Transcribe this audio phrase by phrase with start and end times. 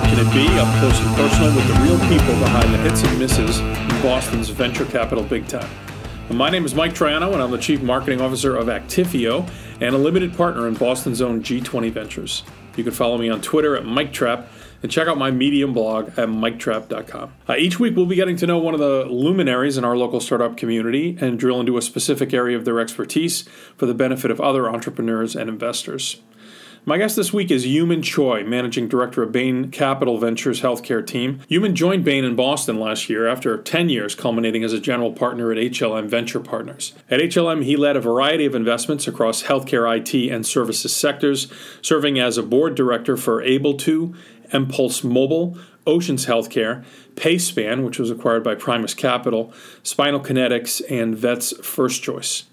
[0.00, 0.46] Can It Be?
[0.58, 4.48] Up close and personal with the real people behind the hits and misses in Boston's
[4.48, 5.68] venture capital big time.
[6.30, 9.48] My name is Mike Troiano, and I'm the Chief Marketing Officer of Actifio
[9.80, 12.42] and a limited partner in Boston's own G20 Ventures.
[12.76, 14.46] You can follow me on Twitter at MikeTrap
[14.82, 17.32] and check out my Medium blog at MikeTrap.com.
[17.48, 20.20] Uh, each week, we'll be getting to know one of the luminaries in our local
[20.20, 23.42] startup community and drill into a specific area of their expertise
[23.76, 26.20] for the benefit of other entrepreneurs and investors.
[26.84, 31.40] My guest this week is Yumin Choi, Managing Director of Bain Capital Ventures Healthcare Team.
[31.50, 35.50] Yumin joined Bain in Boston last year after 10 years, culminating as a general partner
[35.50, 36.94] at HLM Venture Partners.
[37.10, 42.18] At HLM, he led a variety of investments across healthcare IT and services sectors, serving
[42.18, 44.16] as a board director for Able2,
[44.52, 46.84] Impulse Mobile, Oceans Healthcare,
[47.16, 52.44] PaySpan, which was acquired by Primus Capital, Spinal Kinetics, and Vets First Choice.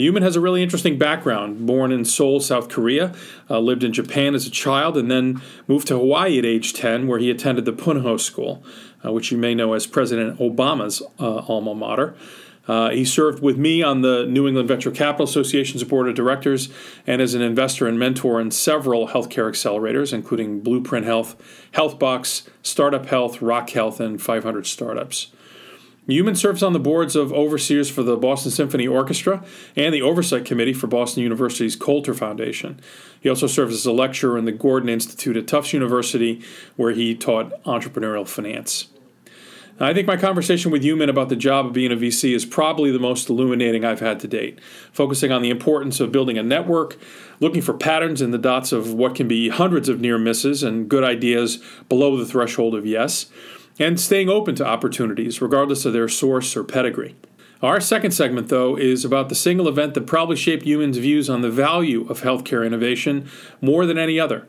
[0.00, 1.66] Yumin has a really interesting background.
[1.66, 3.14] Born in Seoul, South Korea,
[3.48, 7.06] uh, lived in Japan as a child, and then moved to Hawaii at age 10,
[7.06, 8.64] where he attended the Punahou School,
[9.04, 12.14] uh, which you may know as President Obama's uh, alma mater.
[12.66, 16.70] Uh, he served with me on the New England Venture Capital Association's board of directors
[17.06, 21.36] and as an investor and mentor in several healthcare accelerators, including Blueprint Health,
[21.72, 25.28] HealthBox, Startup Health, Rock Health, and 500 Startups.
[26.08, 29.42] Yumin serves on the boards of overseers for the Boston Symphony Orchestra
[29.74, 32.78] and the Oversight Committee for Boston University's Coulter Foundation.
[33.20, 36.42] He also serves as a lecturer in the Gordon Institute at Tufts University,
[36.76, 38.88] where he taught entrepreneurial finance.
[39.80, 42.92] I think my conversation with Yumin about the job of being a VC is probably
[42.92, 44.60] the most illuminating I've had to date,
[44.92, 46.96] focusing on the importance of building a network,
[47.40, 50.88] looking for patterns in the dots of what can be hundreds of near misses and
[50.88, 53.26] good ideas below the threshold of yes
[53.78, 57.16] and staying open to opportunities, regardless of their source or pedigree.
[57.62, 61.40] Our second segment, though, is about the single event that probably shaped Yumin's views on
[61.40, 63.28] the value of healthcare innovation
[63.60, 64.46] more than any other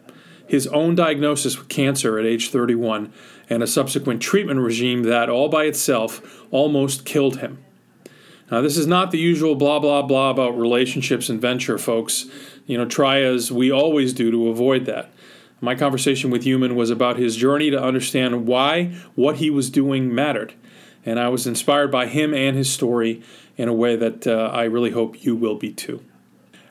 [0.48, 3.12] his own diagnosis with cancer at age 31
[3.50, 7.64] and a subsequent treatment regime that, all by itself, almost killed him.
[8.52, 12.26] Now, this is not the usual blah, blah, blah about relationships and venture, folks.
[12.68, 15.12] You know, try as we always do to avoid that.
[15.62, 20.14] My conversation with Yumin was about his journey to understand why what he was doing
[20.14, 20.54] mattered.
[21.06, 23.22] And I was inspired by him and his story
[23.58, 26.04] in a way that uh, I really hope you will be too.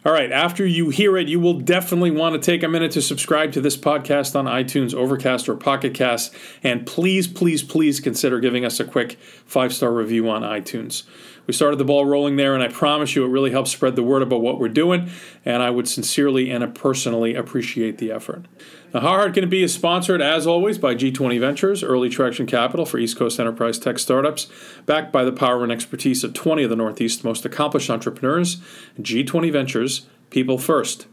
[0.06, 3.00] All right, after you hear it, you will definitely want to take a minute to
[3.00, 6.34] subscribe to this podcast on iTunes, Overcast, or Pocket Cast.
[6.62, 11.04] And please, please, please consider giving us a quick five star review on iTunes.
[11.46, 14.02] We started the ball rolling there, and I promise you it really helps spread the
[14.02, 15.10] word about what we're doing,
[15.44, 18.46] and I would sincerely and personally appreciate the effort.
[18.94, 22.46] Now, How Hard Can It Be is sponsored, as always, by G20 Ventures, early traction
[22.46, 24.46] capital for East Coast enterprise tech startups,
[24.86, 28.56] backed by the power and expertise of 20 of the Northeast's most accomplished entrepreneurs.
[29.00, 31.06] G20 Ventures, people first.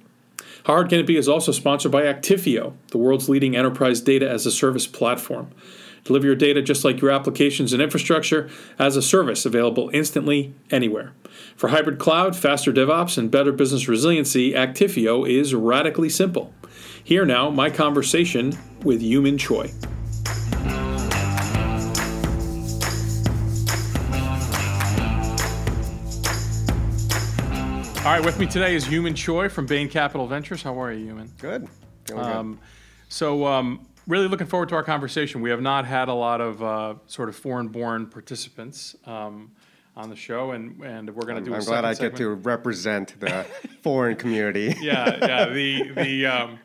[0.65, 4.29] How Hard Can It Be is also sponsored by Actifio, the world's leading enterprise data
[4.29, 5.49] as a service platform.
[6.03, 11.13] Deliver your data just like your applications and infrastructure as a service available instantly anywhere.
[11.56, 16.53] For hybrid cloud, faster DevOps, and better business resiliency, Actifio is radically simple.
[17.03, 19.72] Here now, my conversation with Yumin Choi.
[28.03, 30.63] All right, with me today is Yumin Choi from Bain Capital Ventures.
[30.63, 31.29] How are you, Yumin?
[31.38, 31.69] Good.
[32.16, 32.59] Um,
[33.09, 35.41] so, um, really looking forward to our conversation.
[35.41, 39.51] We have not had a lot of uh, sort of foreign-born participants um,
[39.95, 41.53] on the show, and and we're going to do.
[41.53, 43.45] I'm a glad I second get to represent the
[43.81, 44.75] foreign community.
[44.81, 45.50] yeah, yeah.
[45.50, 46.59] The the um,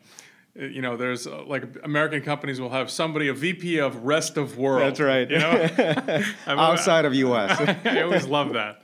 [0.55, 4.57] you know, there's uh, like American companies will have somebody a VP of rest of
[4.57, 4.81] world.
[4.81, 5.29] That's right.
[5.29, 7.77] You know, I'm- Outside of U.S.
[7.85, 8.81] I always love that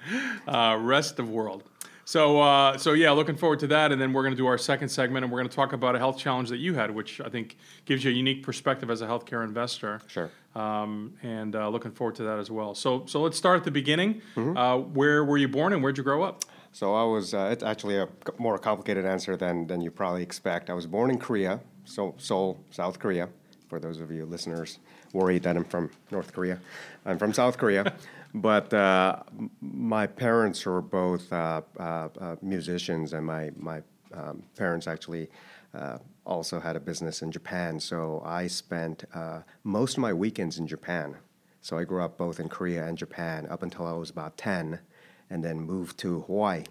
[0.48, 1.64] uh, rest of world.
[2.06, 4.58] So, uh, so yeah, looking forward to that, and then we're going to do our
[4.58, 7.22] second segment, and we're going to talk about a health challenge that you had, which
[7.22, 10.02] I think gives you a unique perspective as a healthcare investor.
[10.08, 10.30] Sure.
[10.56, 12.76] Um, and uh, looking forward to that as well.
[12.76, 14.22] So, so let's start at the beginning.
[14.36, 14.58] Mm-hmm.
[14.58, 16.44] Uh, where were you born, and where'd you grow up?
[16.74, 17.34] So I was.
[17.34, 20.70] Uh, it's actually a more complicated answer than than you probably expect.
[20.70, 23.30] I was born in Korea, so Seoul, South Korea.
[23.70, 24.80] For those of you listeners
[25.14, 26.60] worried that I'm from North Korea,
[27.06, 27.94] I'm from South Korea.
[28.34, 29.24] but uh,
[29.62, 33.82] my parents were both uh, uh, uh, musicians, and my my
[34.14, 35.30] um, parents actually.
[35.76, 40.60] Uh, also had a business in Japan, so I spent uh, most of my weekends
[40.60, 41.16] in Japan.
[41.62, 44.80] So I grew up both in Korea and Japan up until I was about 10
[45.30, 46.64] and then moved to Hawaii.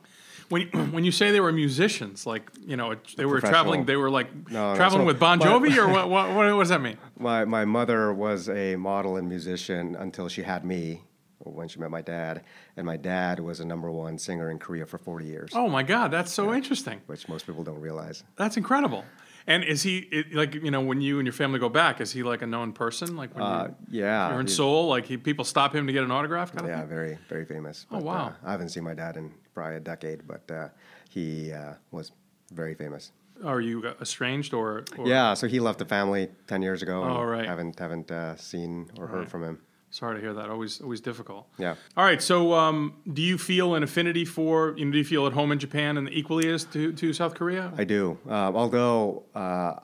[0.51, 3.97] When you, when you say they were musicians, like you know, they were traveling, they
[3.97, 6.35] were like No, no, traveling so- with Bon but- Jovi, or what, what?
[6.35, 6.99] What does that mean?
[7.19, 11.03] My, my mother was a model and musician until she had me
[11.45, 12.43] when she met my dad.
[12.77, 15.83] And my dad was a number one singer in Korea for 40 years, Oh my
[15.83, 17.01] God, that's so interesting.
[17.07, 18.25] which most people don't realize.
[18.37, 19.05] That's incredible.
[19.47, 22.01] And is he like you know when you and your family go back?
[22.01, 23.17] Is he like a known person?
[23.17, 24.31] Like when Uh, yeah.
[24.31, 26.53] you're in Seoul, like he, people stop him to get an autograph?
[26.53, 26.89] Kind of Yeah, thing?
[26.89, 27.87] very, very famous.
[27.91, 28.27] Oh, wow.
[28.29, 30.69] Uh, I haven't seen my dad in probably a decade, but uh,
[31.09, 32.13] he uh, was
[32.53, 33.11] very famous.
[33.45, 34.85] Are you estranged or?
[34.97, 37.03] or Yeah, so he left the family ten years ago.
[37.03, 37.45] Oh, right.
[37.45, 39.29] Haven't haven't uh, seen or heard Right.
[39.29, 39.59] from him.
[39.93, 40.49] Sorry to hear that.
[40.49, 41.49] Always always difficult.
[41.59, 41.75] Yeah.
[41.99, 42.23] All right.
[42.23, 44.75] So, um, do you feel an affinity for?
[44.79, 47.35] You know, do you feel at home in Japan and equally as to, to South
[47.35, 47.71] Korea?
[47.77, 48.19] I do.
[48.27, 49.75] Uh, although uh,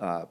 [0.00, 0.24] uh,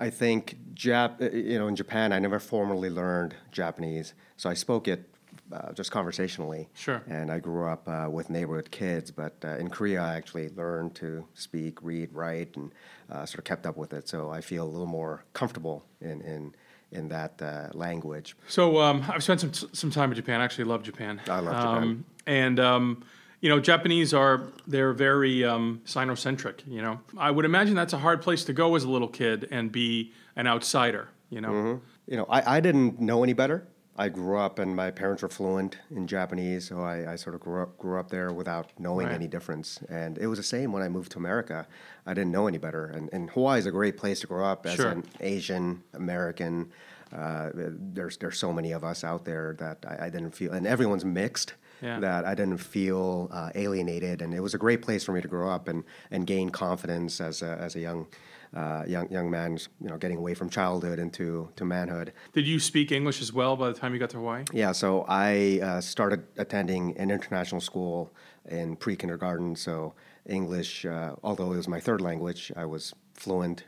[0.00, 4.54] I think Jap, uh, you know, in Japan, I never formally learned Japanese, so I
[4.54, 5.10] spoke it
[5.52, 6.70] uh, just conversationally.
[6.72, 7.02] Sure.
[7.06, 10.94] And I grew up uh, with neighborhood kids, but uh, in Korea, I actually learned
[10.94, 12.72] to speak, read, write, and
[13.10, 14.08] uh, sort of kept up with it.
[14.08, 16.54] So I feel a little more comfortable in in
[16.92, 18.36] in that uh, language.
[18.48, 20.40] So um, I've spent some some time in Japan.
[20.40, 21.20] I actually love Japan.
[21.28, 21.82] I love Japan.
[21.82, 23.04] Um, and um,
[23.40, 26.60] you know, Japanese are they're very um, sinocentric.
[26.66, 29.48] You know, I would imagine that's a hard place to go as a little kid
[29.50, 31.08] and be an outsider.
[31.30, 31.84] You know, Mm-hmm.
[32.08, 33.66] You know, I, I didn't know any better.
[33.96, 37.42] I grew up and my parents were fluent in Japanese, so I, I sort of
[37.42, 39.14] grew up, grew up there without knowing Right.
[39.14, 39.80] any difference.
[39.90, 41.66] And it was the same when I moved to America.
[42.06, 42.86] I didn't know any better.
[42.86, 44.88] And, and Hawaii is a great place to grow up as Sure.
[44.88, 46.70] an Asian American.
[47.14, 50.66] Uh, there's there's so many of us out there that I, I didn't feel, and
[50.66, 51.54] everyone's mixed.
[51.82, 51.98] Yeah.
[51.98, 55.26] That I didn't feel uh, alienated, and it was a great place for me to
[55.26, 58.06] grow up and, and gain confidence as a, as a young
[58.54, 62.12] uh, young young man, you know, getting away from childhood into to manhood.
[62.32, 64.44] did you speak English as well by the time you got to Hawaii?
[64.52, 68.12] Yeah, so I uh, started attending an international school
[68.48, 69.56] in pre kindergarten.
[69.56, 69.94] So
[70.26, 73.64] English, uh, although it was my third language, I was fluent.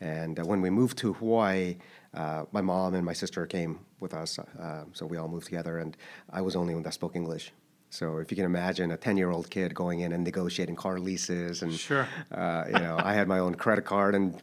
[0.00, 1.76] And uh, when we moved to Hawaii,
[2.14, 4.38] uh, my mom and my sister came with us.
[4.38, 5.96] Uh, so we all moved together, and
[6.30, 7.52] I was the only one that spoke English.
[7.90, 10.98] So if you can imagine a 10 year old kid going in and negotiating car
[10.98, 12.06] leases and Sure.
[12.30, 14.34] uh, you know, I had my own credit card and,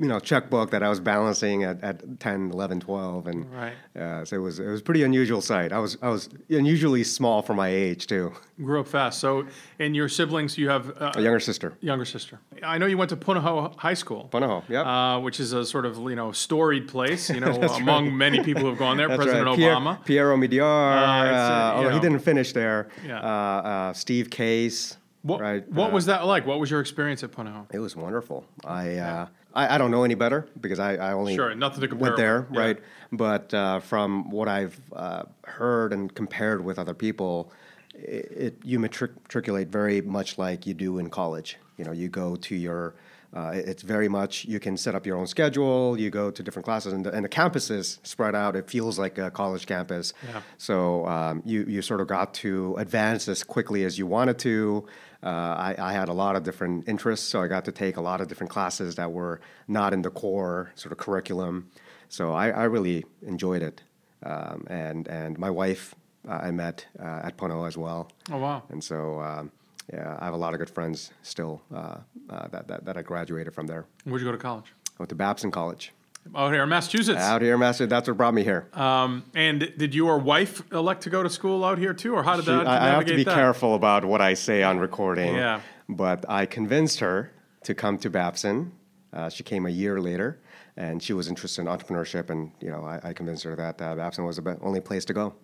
[0.00, 3.26] you know, checkbook that I was balancing at, at 10, 11, 12.
[3.28, 3.74] And Right.
[3.96, 5.72] uh, so it was, it was a pretty unusual sight.
[5.72, 8.32] I was, I was unusually small for my age too.
[8.62, 9.20] Grew up fast.
[9.20, 9.46] So,
[9.78, 11.72] and your siblings, you have uh, A younger sister.
[11.80, 12.38] younger sister.
[12.62, 14.28] I know you went to Punahou High School.
[14.32, 14.86] Punahou, yep.
[14.86, 17.52] Uh, which is a sort of you know storied place, you know,
[17.82, 19.08] among many people who have gone there.
[19.08, 19.56] That's President right.
[19.56, 20.04] Pierre- Obama.
[20.04, 22.71] Pierre Omidyar, Uh, uh, uh, you he didn't finish there.
[23.06, 23.20] Yeah.
[23.20, 24.96] Uh, uh, Steve Case.
[25.22, 25.70] What, right?
[25.70, 26.46] what uh, was that like?
[26.46, 27.72] What was your experience at Punahou?
[27.72, 28.44] It was wonderful.
[28.64, 31.88] I, uh, I I don't know any better because I, I only Sure, nothing to
[31.88, 32.60] compare went there, with, yeah.
[32.60, 32.78] right?
[33.12, 37.52] But uh, from what I've uh, heard and compared with other people,
[37.94, 41.56] it, it you matriculate very much like you do in college.
[41.76, 42.94] You know, you go to your
[43.34, 45.98] uh, it's very much you can set up your own schedule.
[45.98, 48.56] You go to different classes, and the, and the campus is spread out.
[48.56, 50.12] It feels like a college campus.
[50.26, 50.42] Yeah.
[50.58, 54.86] So um, you you sort of got to advance as quickly as you wanted to.
[55.22, 58.00] Uh, I, I had a lot of different interests, so I got to take a
[58.00, 61.70] lot of different classes that were not in the core sort of curriculum.
[62.08, 63.82] So I, I really enjoyed it,
[64.24, 65.94] um, and and my wife
[66.28, 68.10] uh, I met uh, at Punahou as well.
[68.30, 68.64] Oh wow!
[68.68, 69.52] And so, um,
[69.92, 71.96] yeah, I have a lot of good friends still uh,
[72.28, 73.86] uh, that, that, that I graduated from there.
[74.04, 74.66] Where'd you go to college?
[74.88, 75.92] I went to Babson College.
[76.36, 77.18] Out here in Massachusetts.
[77.20, 78.68] Out here, Master, that's what brought me here.
[78.74, 82.36] Um, and did your wife elect to go to school out here too, or how
[82.36, 82.66] did She- that?
[82.66, 83.34] I, I have to be that?
[83.34, 85.34] careful about what I say on recording.
[85.34, 85.60] Yeah.
[85.88, 87.32] But I convinced her
[87.64, 88.72] to come to Babson.
[89.12, 90.40] Uh, she came a year later,
[90.76, 92.30] and she was interested in entrepreneurship.
[92.30, 95.12] And you know, I, I convinced her that uh, Babson was the only place to
[95.12, 95.34] go.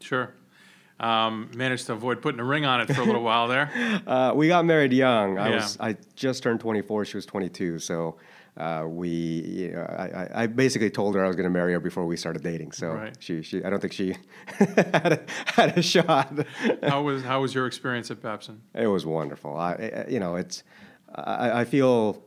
[0.00, 0.32] Sure.
[1.00, 3.70] Um, managed to avoid putting a ring on it for a little while there.
[4.06, 5.38] Uh, we got married young.
[5.38, 5.54] I Yeah.
[5.56, 7.04] was I just turned 24.
[7.04, 7.78] She was 22.
[7.78, 8.16] So
[8.56, 11.72] uh, we, you know, I, I- I basically told her I was going to marry
[11.74, 12.72] her before we started dating.
[12.72, 13.16] So Right.
[13.20, 15.20] she, she, I don't think she had, a,
[15.54, 16.32] had a shot.
[16.82, 18.62] How was how was your experience at Babson?
[18.74, 19.56] It was wonderful.
[19.56, 20.64] I, I- you know, it's.
[21.14, 22.22] I, I feel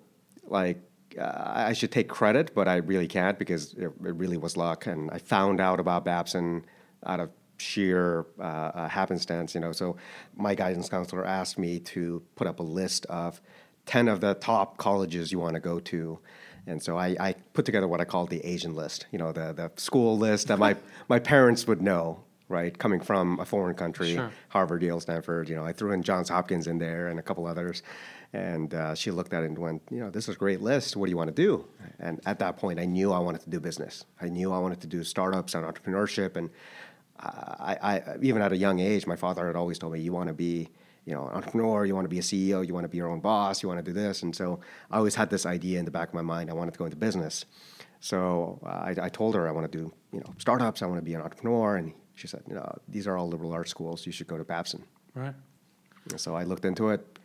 [0.45, 0.77] like
[1.19, 1.23] uh,
[1.69, 4.85] I should take credit, but I really can't because it, it really was luck.
[4.87, 6.65] And I found out about Babson
[7.05, 7.29] out of
[7.61, 9.55] sheer uh, uh, happenstance.
[9.55, 9.95] You know, so
[10.35, 13.41] my guidance counselor asked me to put up a list of
[13.85, 16.19] ten of the top colleges you want to go to.
[16.67, 19.51] And so I, I put together what I called the Asian list, you know, the,
[19.51, 20.75] the school list that my,
[21.09, 22.77] my parents would know, right?
[22.77, 24.31] Coming from a foreign country, Sure.
[24.49, 25.49] Harvard, Yale, Stanford.
[25.49, 27.81] You know, I threw in Johns Hopkins in there and a couple others.
[28.33, 30.95] And uh, she looked at it and went, you know, this is a great list.
[30.95, 31.65] What do you want to do?
[31.99, 34.05] And at that point, I knew I wanted to do business.
[34.21, 36.37] I knew I wanted to do startups and entrepreneurship.
[36.37, 36.51] And
[37.21, 40.27] I, I, even at a young age, my father had always told me, you want
[40.27, 40.69] to be,
[41.05, 43.07] you know, an entrepreneur, you want to be a CEO, you want to be your
[43.09, 44.23] own boss, you want to do this.
[44.23, 44.59] And so
[44.89, 46.49] I always had this idea in the back of my mind.
[46.49, 47.45] I wanted to go into business.
[47.99, 50.81] So uh, I, I told her I want to do, you know, startups.
[50.81, 51.75] I want to be an entrepreneur.
[51.77, 54.05] And she said, you know, these are all liberal arts schools.
[54.05, 54.83] You should go to Babson.
[55.13, 55.35] Right.
[56.17, 57.19] So I looked into it.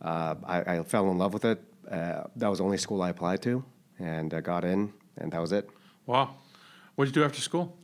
[0.00, 1.62] Uh, I, I fell in love with it.
[1.90, 3.64] uh, that was the only school I applied to,
[3.98, 5.68] and I got in, and that was it.
[6.06, 6.36] Wow.
[6.94, 7.76] What did you do after school?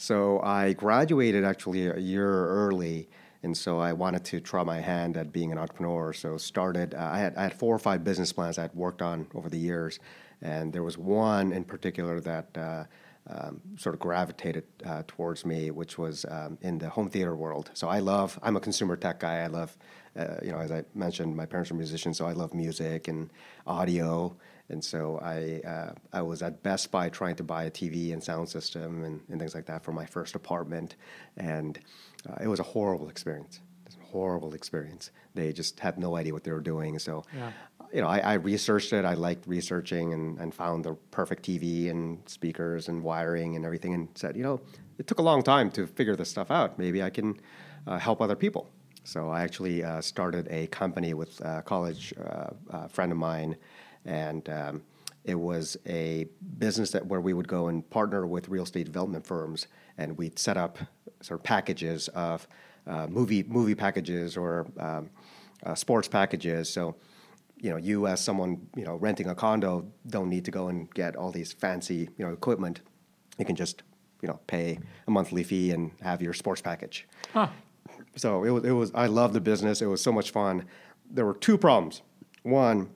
[0.00, 3.08] So I graduated actually a year early,
[3.42, 6.12] and so I wanted to try my hand at being an entrepreneur.
[6.12, 6.94] So started.
[6.94, 9.50] Uh, I had I had four or five business plans I had worked on over
[9.50, 9.98] the years,
[10.40, 12.56] and there was one in particular that.
[12.56, 12.84] Uh,
[13.30, 17.70] um, sort of gravitated uh, towards me, which was um, in the home theater world.
[17.74, 18.38] So I love.
[18.42, 19.40] I'm a consumer tech guy.
[19.40, 19.76] I love,
[20.18, 23.28] uh, you know, as I mentioned, my parents are musicians, so I love music and
[23.66, 24.34] audio.
[24.70, 28.22] And so I, uh, I was at Best Buy trying to buy a TV and
[28.22, 30.96] sound system and, and things like that for my first apartment.
[31.36, 31.78] And
[32.28, 33.60] uh, it was a horrible experience.
[34.10, 35.10] horrible experience.
[35.34, 36.98] They just had no idea what they were doing.
[36.98, 37.52] So, yeah.
[37.92, 39.04] you know, I, I, researched it.
[39.04, 43.94] I liked researching and, and found the perfect TV and speakers and wiring and everything
[43.94, 44.60] and said, you know,
[44.98, 46.78] it took a long time to figure this stuff out.
[46.78, 47.40] Maybe I can
[47.86, 48.68] uh, help other people.
[49.04, 53.56] So I actually uh, started a company with a college uh, friend of mine
[54.04, 54.82] and um,
[55.24, 56.26] it was a
[56.58, 59.66] business that where we would go and partner with real estate development firms,
[59.98, 60.78] and we'd set up
[61.20, 62.48] sort of packages of
[62.86, 65.10] uh, movie movie packages or um,
[65.64, 66.70] uh, sports packages.
[66.70, 66.96] So,
[67.58, 70.92] you know, you as someone you know renting a condo don't need to go and
[70.94, 72.80] get all these fancy you know equipment.
[73.38, 73.82] You can just
[74.22, 77.06] you know pay a monthly fee and have your sports package.
[77.32, 77.48] Huh.
[78.16, 79.82] So it was, it was I love the business.
[79.82, 80.64] It was so much fun.
[81.10, 82.02] There were two problems.
[82.42, 82.90] One,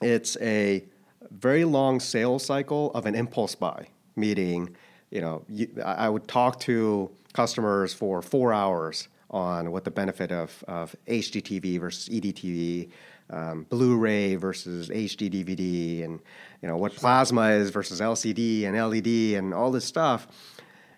[0.00, 0.84] it's a
[1.30, 4.76] very long sales cycle of an impulse buy, meeting
[5.10, 10.32] you know, you, I would talk to customers for four hours on what the benefit
[10.32, 12.90] of, of HDTV versus EDTV,
[13.30, 16.20] um, Blu-ray versus HD DVD, and
[16.62, 20.26] you know what plasma is versus LCD and LED, and all this stuff.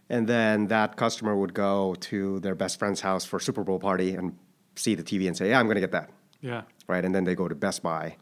[0.08, 4.14] And then that customer would go to their best friend's house for Super Bowl party
[4.14, 4.36] and
[4.76, 6.62] see the TV and say, "Yeah, I'm going to get that." Yeah.
[6.88, 8.16] Right, and then they go to Best Buy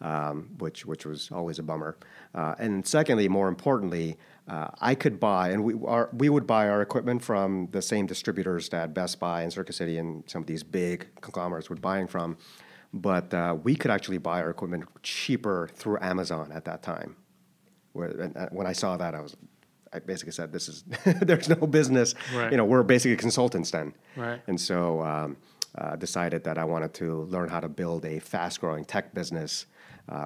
[0.00, 1.96] um, which which was always a bummer.
[2.34, 4.16] Uh, and secondly, more importantly,
[4.48, 8.06] uh, I could buy, and we our, we would buy our equipment from the same
[8.06, 12.06] distributors that Best Buy and Circuit City and some of these big conglomerates were buying
[12.06, 12.36] from,
[12.92, 17.16] but uh, we could actually buy our equipment cheaper through Amazon at that time.
[17.92, 19.36] Where, uh, when I saw that, I was
[19.92, 20.84] I basically said, "This is
[21.20, 22.14] there's no business.
[22.34, 22.50] Right.
[22.50, 24.40] You know, we're basically consultants then." Right.
[24.46, 25.36] And so um,
[25.76, 29.66] uh, decided that I wanted to learn how to build a fast-growing tech business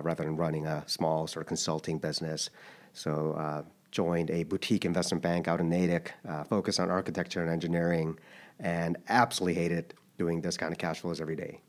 [0.02, 2.50] rather than running a small sort of consulting business.
[2.92, 7.50] So uh, joined a boutique investment bank out in Natick, uh, focused on architecture and
[7.50, 8.18] engineering,
[8.58, 11.60] and absolutely hated doing this kind of cash flows every day.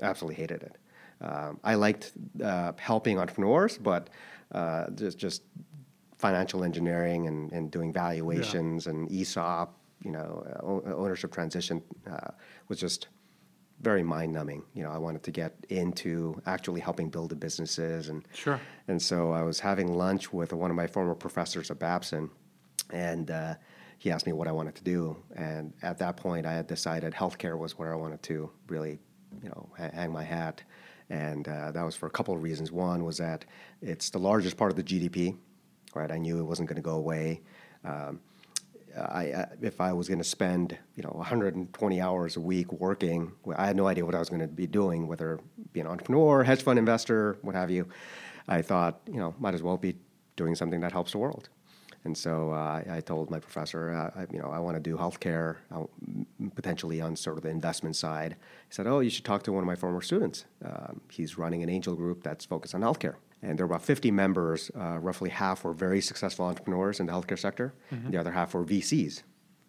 [0.00, 0.78] Absolutely hated it.
[1.20, 4.10] Um, I liked uh, helping entrepreneurs, but
[4.50, 5.42] uh, just just
[6.18, 8.92] financial engineering and, and doing valuations yeah.
[8.92, 12.30] and ESOP, you know, ownership transition uh,
[12.68, 13.08] was just
[13.82, 14.62] very mind numbing.
[14.74, 18.60] You know, I wanted to get into actually helping build the businesses, and sure.
[18.88, 22.30] And so I was having lunch with one of my former professors at Babson,
[22.90, 23.54] and uh,
[23.98, 25.16] he asked me what I wanted to do.
[25.36, 28.98] And at that point, I had decided healthcare was where I wanted to really,
[29.42, 30.62] you know, hang my hat.
[31.10, 32.72] And uh, that was for a couple of reasons.
[32.72, 33.44] One was that
[33.80, 35.36] it's the largest part of the GDP,
[35.94, 36.10] right?
[36.10, 37.42] I knew it wasn't going to go away.
[37.84, 38.20] Um,
[38.96, 43.66] I, if I was going to spend, you know, 120 hours a week working, I
[43.66, 45.40] had no idea what I was going to be doing, whether
[45.72, 47.88] be an entrepreneur, hedge fund investor, what have you.
[48.48, 49.96] I thought, you know, might as well be
[50.36, 51.48] doing something that helps the world.
[52.04, 54.96] And so uh, I told my professor, uh, I, you know, I want to do
[54.96, 55.84] healthcare, uh,
[56.54, 58.32] potentially on sort of the investment side.
[58.68, 60.44] He said, "Oh, you should talk to one of my former students.
[60.64, 64.10] Um, he's running an angel group that's focused on healthcare." And there were about 50
[64.10, 64.70] members.
[64.78, 67.74] Uh, roughly half were very successful entrepreneurs in the healthcare sector.
[67.90, 68.10] Mm-hmm.
[68.10, 69.22] The other half were VCs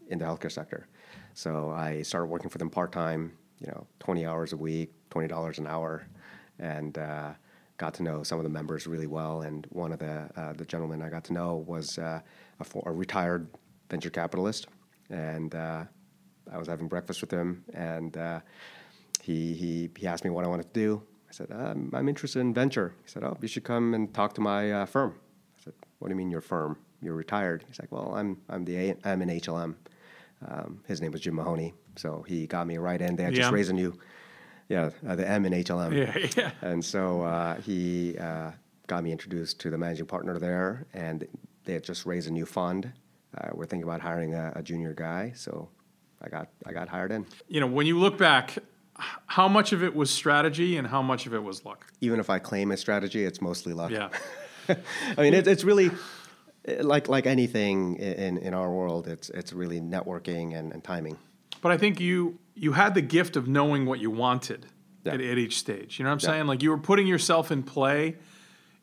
[0.09, 0.87] in the healthcare sector.
[1.33, 3.33] So I started working for them part time.
[3.59, 6.05] You know, 20 hours a week, $20 an hour,
[6.59, 7.31] and uh,
[7.77, 9.41] got to know some of the members really well.
[9.41, 12.19] And one of the uh, the gentlemen I got to know was uh,
[12.59, 13.47] a, for, a, retired
[13.89, 14.67] venture capitalist,
[15.09, 15.85] and uh,
[16.51, 18.41] I was having breakfast with him, and uh,
[19.21, 21.01] he, he he asked me what I wanted to do.
[21.33, 22.93] I said, I'm, I'm interested in venture.
[23.03, 25.15] He said, Oh, you should come and talk to my uh, firm.
[25.57, 26.77] I said, What do you mean your firm?
[27.01, 27.65] You're retired.
[27.67, 29.75] He's like, Well, I'm, I'm, the A- I'm in HLM.
[30.47, 31.73] Um, his name was Jim Mahoney.
[31.95, 33.15] So he got me right in.
[33.15, 33.41] They had yeah.
[33.41, 33.97] just raised a new,
[34.69, 35.95] yeah, uh, the M in HLM.
[35.95, 36.51] Yeah, yeah.
[36.61, 38.51] And so uh, he uh,
[38.85, 41.27] got me introduced to the managing partner there, and
[41.65, 42.91] they had just raised a new fund.
[43.35, 45.31] Uh, we're thinking about hiring a, a junior guy.
[45.35, 45.67] So
[46.21, 47.25] I got, I got hired in.
[47.47, 48.59] You know, when you look back
[48.97, 51.91] how much of it was strategy and how much of it was luck?
[52.01, 53.91] Even if I claim it's strategy, it's mostly luck.
[53.91, 54.09] Yeah.
[55.17, 55.91] I mean, it, it's really
[56.81, 59.07] like like anything in, in our world.
[59.07, 61.17] It's it's really networking and, and timing.
[61.61, 64.67] But I think you you had the gift of knowing what you wanted,
[65.05, 65.97] at, at, each stage.
[65.97, 66.47] You know what I'm saying?
[66.47, 68.17] Like you were putting yourself in play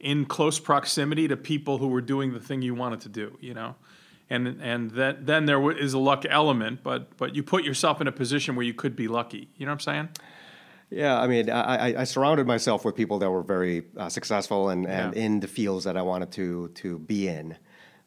[0.00, 3.38] in close proximity to people who were doing the thing you wanted to do.
[3.40, 3.76] You know,
[4.30, 8.06] and and that then there is a luck element, but but you put yourself in
[8.06, 9.48] a position where you could be lucky.
[9.56, 10.08] You know what I'm saying?
[10.90, 14.88] Yeah, I mean, I, I surrounded myself with people that were very uh, successful and,
[14.88, 15.22] and yeah.
[15.22, 17.56] in the fields that I wanted to to be in.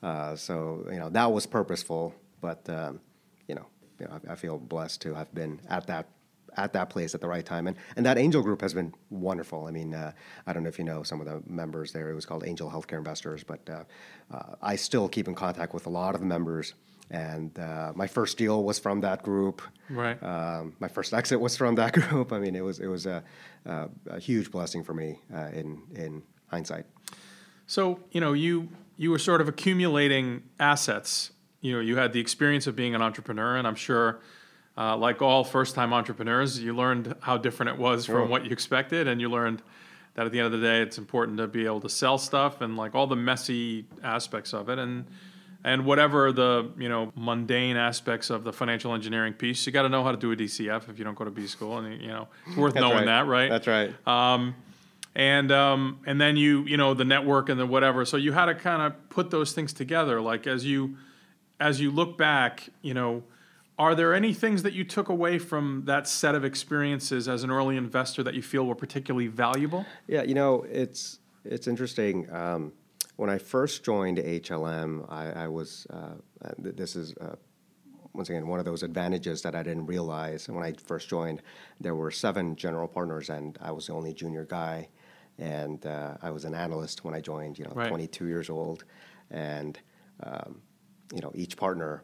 [0.01, 2.99] Uh, so you know that was purposeful, but um,
[3.47, 3.67] you know,
[3.99, 6.07] you know I, I, feel blessed to have been at that
[6.57, 9.65] at that place at the right time, and and that angel group has been wonderful.
[9.65, 10.11] I mean, uh,
[10.47, 12.09] I don't know if you know some of the members there.
[12.09, 13.83] It was called Angel Healthcare Investors, but uh,
[14.33, 16.73] uh, I still keep in contact with a lot of the members.
[17.11, 19.61] And uh, my first deal was from that group.
[19.89, 20.21] Right.
[20.23, 22.31] Um, my first exit was from that group.
[22.31, 23.23] I mean, it was it was a,
[23.65, 25.19] a, a huge blessing for me
[25.53, 26.85] in in hindsight.
[27.67, 31.31] So you know you you were sort of accumulating assets.
[31.61, 34.19] You know, you had the experience of being an entrepreneur, and I'm sure,
[34.77, 39.07] uh, like all first-time entrepreneurs, you learned how different it was from what you expected,
[39.07, 39.61] and you learned
[40.15, 42.61] that at the end of the day, it's important to be able to sell stuff
[42.61, 45.05] and like all the messy aspects of it, and
[45.63, 49.89] and whatever the you know mundane aspects of the financial engineering piece, you got to
[49.89, 52.09] know how to do a DCF if you don't go to B school, and you
[52.09, 53.05] know it's worth knowing right.
[53.05, 53.49] that, right?
[53.49, 53.93] That's right.
[54.07, 54.55] Um,
[55.15, 58.05] and um, and then you you know the network and the whatever.
[58.05, 60.19] So you had to kind of put those things together.
[60.19, 60.97] Like as you
[61.59, 63.23] as you look back, you know,
[63.83, 67.51] are there any things that you took away from that set of experiences as an
[67.51, 69.85] early investor that you feel were particularly valuable?
[70.07, 72.33] Yeah, you know, it's it's interesting.
[72.33, 72.71] Um,
[73.17, 76.15] when I first joined HLM, I, I was uh,
[76.57, 77.13] this is.
[77.19, 77.35] Uh,
[78.15, 81.41] once again, one of those advantages that I didn't realize when I first joined.
[81.81, 84.87] There were seven general partners, and I was the only junior guy
[85.39, 87.57] and uh, I was an analyst when I joined.
[87.57, 87.89] You know, right.
[87.89, 88.85] 22 years old,
[89.31, 89.79] and
[90.21, 90.61] um,
[91.13, 92.03] you know each partner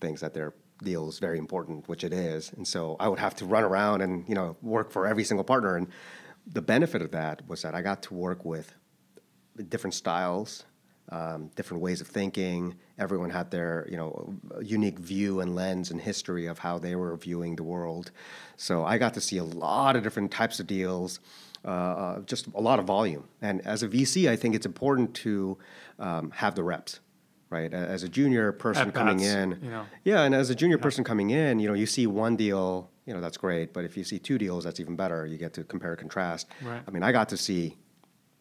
[0.00, 3.34] thinks that their deal is very important, which it is, and so I would have
[3.36, 5.76] to run around and you know work for every single partner.
[5.76, 5.88] And
[6.46, 8.72] the benefit of that was that I got to work with
[9.68, 10.64] different styles.
[11.08, 12.74] Um, different ways of thinking.
[12.98, 17.16] Everyone had their, you know, unique view and lens and history of how they were
[17.16, 18.10] viewing the world.
[18.56, 21.20] So I got to see a lot of different types of deals,
[21.64, 23.28] uh, uh, just a lot of volume.
[23.40, 25.56] And as a VC, I think it's important to
[26.00, 26.98] um, have the reps
[27.50, 27.72] right?
[27.72, 29.86] As a junior person coming in, you know.
[30.04, 30.82] yeah, and as a junior yeah.
[30.82, 33.96] person coming in, you know, you see one deal, you know, that's great, but if
[33.96, 35.26] you see two deals, that's even better.
[35.26, 36.48] You get to compare and contrast.
[36.62, 36.82] Right.
[36.86, 37.76] I mean, I got to see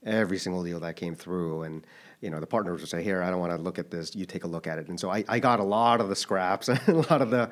[0.06, 1.86] every single deal that came through, and
[2.22, 4.16] you know, the partners would say, "Here, I don't want to look at this.
[4.16, 6.16] You take a look at it." And so I, I got a lot of the
[6.16, 7.50] scraps and a lot of the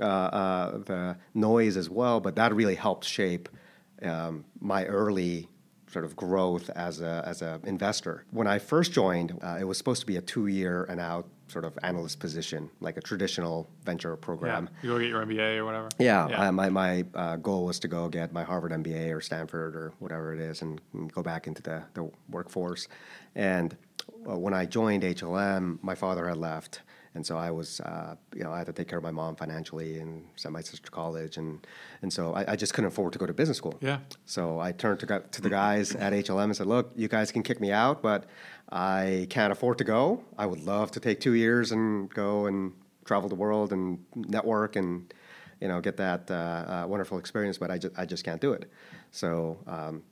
[0.00, 3.48] uh, uh, the noise as well, but that really helped shape
[4.02, 5.48] um, my early
[5.90, 8.24] sort of growth as a as an investor.
[8.30, 11.28] When I first joined, uh, it was supposed to be a two year and out
[11.48, 14.68] sort of analyst position, like a traditional venture program.
[14.70, 14.78] Yeah.
[14.82, 15.88] You go get your MBA or whatever.
[15.98, 16.48] Yeah, yeah.
[16.48, 19.92] Uh, my my uh, goal was to go get my Harvard MBA or Stanford or
[19.98, 22.88] whatever it is, and, and go back into the the workforce.
[23.34, 23.76] And
[24.28, 26.82] uh, when I joined HLM, my father had left
[27.14, 29.36] and so I was, uh, you know, I had to take care of my mom
[29.36, 31.66] financially and send my sister to college, and
[32.02, 33.78] and so I, I, just couldn't afford to go to business school.
[33.80, 33.98] Yeah.
[34.26, 37.42] So I turned to to the guys at HLM and said, "Look, you guys can
[37.42, 38.26] kick me out, but
[38.70, 40.22] I can't afford to go.
[40.36, 42.72] I would love to take two years and go and
[43.04, 45.12] travel the world and network and."
[45.60, 46.34] You know, get that uh,
[46.84, 48.70] uh, wonderful experience, but I just I just can't do it.
[49.10, 50.04] So um,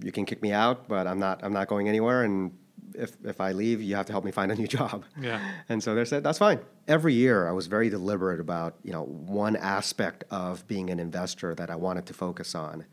[0.00, 2.52] you can kick me out, but I'm not I'm not going anywhere, and
[2.94, 5.04] if, if I leave, you have to help me find a new job.
[5.20, 5.40] Yeah.
[5.68, 6.60] And so they said, that's fine.
[6.88, 11.54] Every year, I was very deliberate about, you know, one aspect of being an investor
[11.54, 12.84] that I wanted to focus on.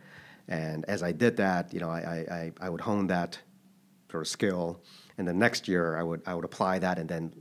[0.47, 3.37] And as I did that, you know, I, I, I would hone that
[4.11, 4.81] sort of skill.
[5.17, 7.33] And the next year, I would, I would apply that and then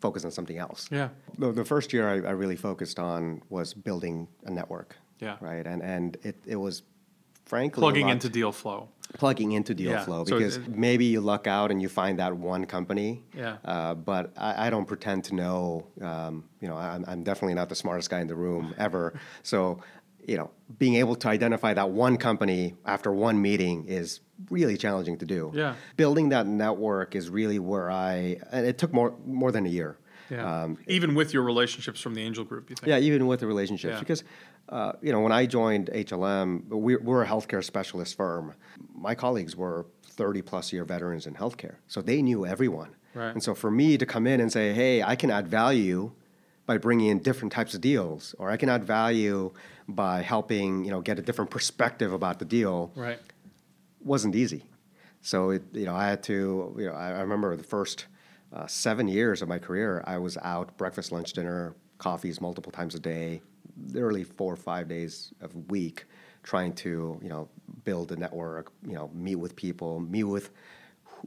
[0.00, 0.88] focus on something else.
[0.90, 1.10] Yeah.
[1.38, 4.96] The, the first year I, I really focused on was building a network.
[5.20, 5.36] Yeah.
[5.40, 5.66] Right.
[5.66, 6.82] And, and it, it was
[7.44, 10.04] frankly plugging into deal flow plugging into deal yeah.
[10.04, 13.56] flow because so it, maybe you luck out and you find that one company yeah
[13.64, 17.68] uh, but I, I, don't pretend to know um, you know I'm, I'm, definitely not
[17.68, 19.80] the smartest guy in the room ever so
[20.26, 25.16] you know being able to identify that one company after one meeting is really challenging
[25.18, 29.52] to do yeah building that network is really where i and it took more more
[29.52, 29.98] than a year
[30.30, 30.62] yeah.
[30.62, 32.88] Um, even with your relationships from the angel group, you think?
[32.88, 34.00] Yeah, even with the relationships, yeah.
[34.00, 34.24] because
[34.68, 38.54] uh, you know, when I joined HLM, we, we're a healthcare specialist firm.
[38.94, 42.90] My colleagues were 30 plus year veterans in healthcare, so they knew everyone.
[43.14, 43.32] Right.
[43.32, 46.12] And so for me to come in and say, hey, I can add value
[46.66, 49.52] by bringing in different types of deals, or I can add value
[49.88, 53.20] by helping you know get a different perspective about the deal, right.
[54.04, 54.64] wasn't easy.
[55.22, 56.74] So it, you know, I had to.
[56.78, 58.06] You know, I, I remember the first
[58.52, 62.94] uh, seven years of my career, I was out breakfast, lunch, dinner, coffees multiple times
[62.94, 63.42] a day,
[63.92, 66.04] literally four or five days a week
[66.42, 67.48] trying to you know
[67.84, 70.50] build a network, you know, meet with people, meet with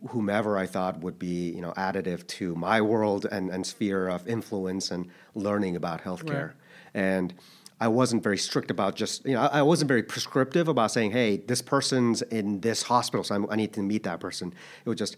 [0.09, 4.27] whomever I thought would be you know additive to my world and, and sphere of
[4.27, 6.47] influence and learning about healthcare.
[6.47, 6.55] Right.
[6.93, 7.33] And
[7.81, 11.37] I wasn't very strict about just you know I wasn't very prescriptive about saying hey
[11.37, 14.53] this person's in this hospital so I'm, i need to meet that person.
[14.85, 15.17] It was just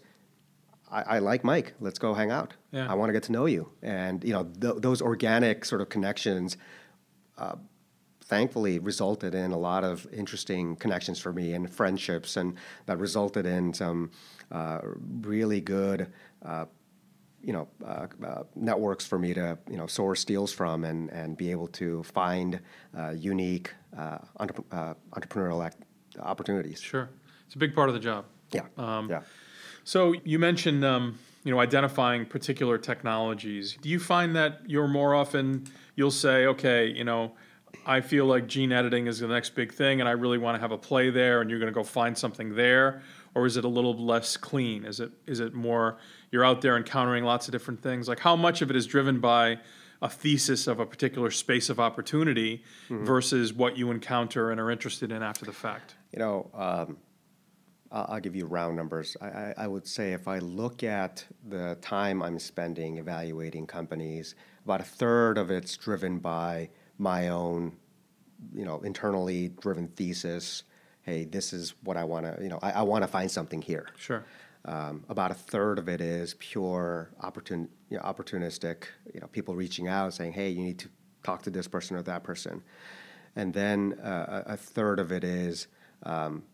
[0.90, 1.74] I, I like Mike.
[1.80, 2.54] Let's go hang out.
[2.70, 2.90] Yeah.
[2.90, 3.70] I want to get to know you.
[3.82, 6.56] And you know th- those organic sort of connections.
[7.42, 7.56] Uh,
[8.24, 12.54] thankfully resulted in a lot of interesting connections for me and friendships and
[12.86, 14.10] that resulted in some
[14.52, 14.78] uh,
[15.20, 16.00] really good
[16.44, 16.64] uh,
[17.42, 21.36] you know uh, uh, networks for me to you know source deals from and and
[21.36, 22.60] be able to find
[22.96, 25.84] uh, unique uh, uh, entrepreneurial act-
[26.20, 26.80] opportunities.
[26.80, 27.10] Sure,
[27.46, 28.24] it's a big part of the job.
[28.52, 28.66] Yeah.
[28.76, 29.22] Um, yeah.
[29.84, 33.76] So you mentioned um, you know identifying particular technologies.
[33.80, 37.32] Do you find that you're more often you'll say, okay, you know.
[37.86, 40.60] I feel like gene editing is the next big thing, and I really want to
[40.60, 43.02] have a play there, and you're going to go find something there,
[43.34, 44.84] or is it a little less clean?
[44.84, 45.98] Is it is it more
[46.30, 48.08] you're out there encountering lots of different things?
[48.08, 49.58] Like how much of it is driven by
[50.00, 53.04] a thesis of a particular space of opportunity mm-hmm.
[53.04, 55.94] versus what you encounter and are interested in after the fact?
[56.12, 56.96] You know, um,
[57.92, 59.16] I'll give you round numbers.
[59.20, 64.34] I, I, I, would say if I look at the time I'm spending evaluating companies,
[64.64, 67.76] about a third of it's driven by my own,
[68.54, 70.64] you know, internally driven thesis
[71.02, 73.60] hey, this is what I want to, you know, I, I want to find something
[73.60, 73.88] here.
[73.96, 74.24] Sure.
[74.64, 79.56] Um, about a third of it is pure opportun, you know, opportunistic, you know, people
[79.56, 80.88] reaching out saying, hey, you need to
[81.24, 82.62] talk to this person or that person.
[83.34, 85.66] And then uh, a third of it is
[86.04, 86.44] um,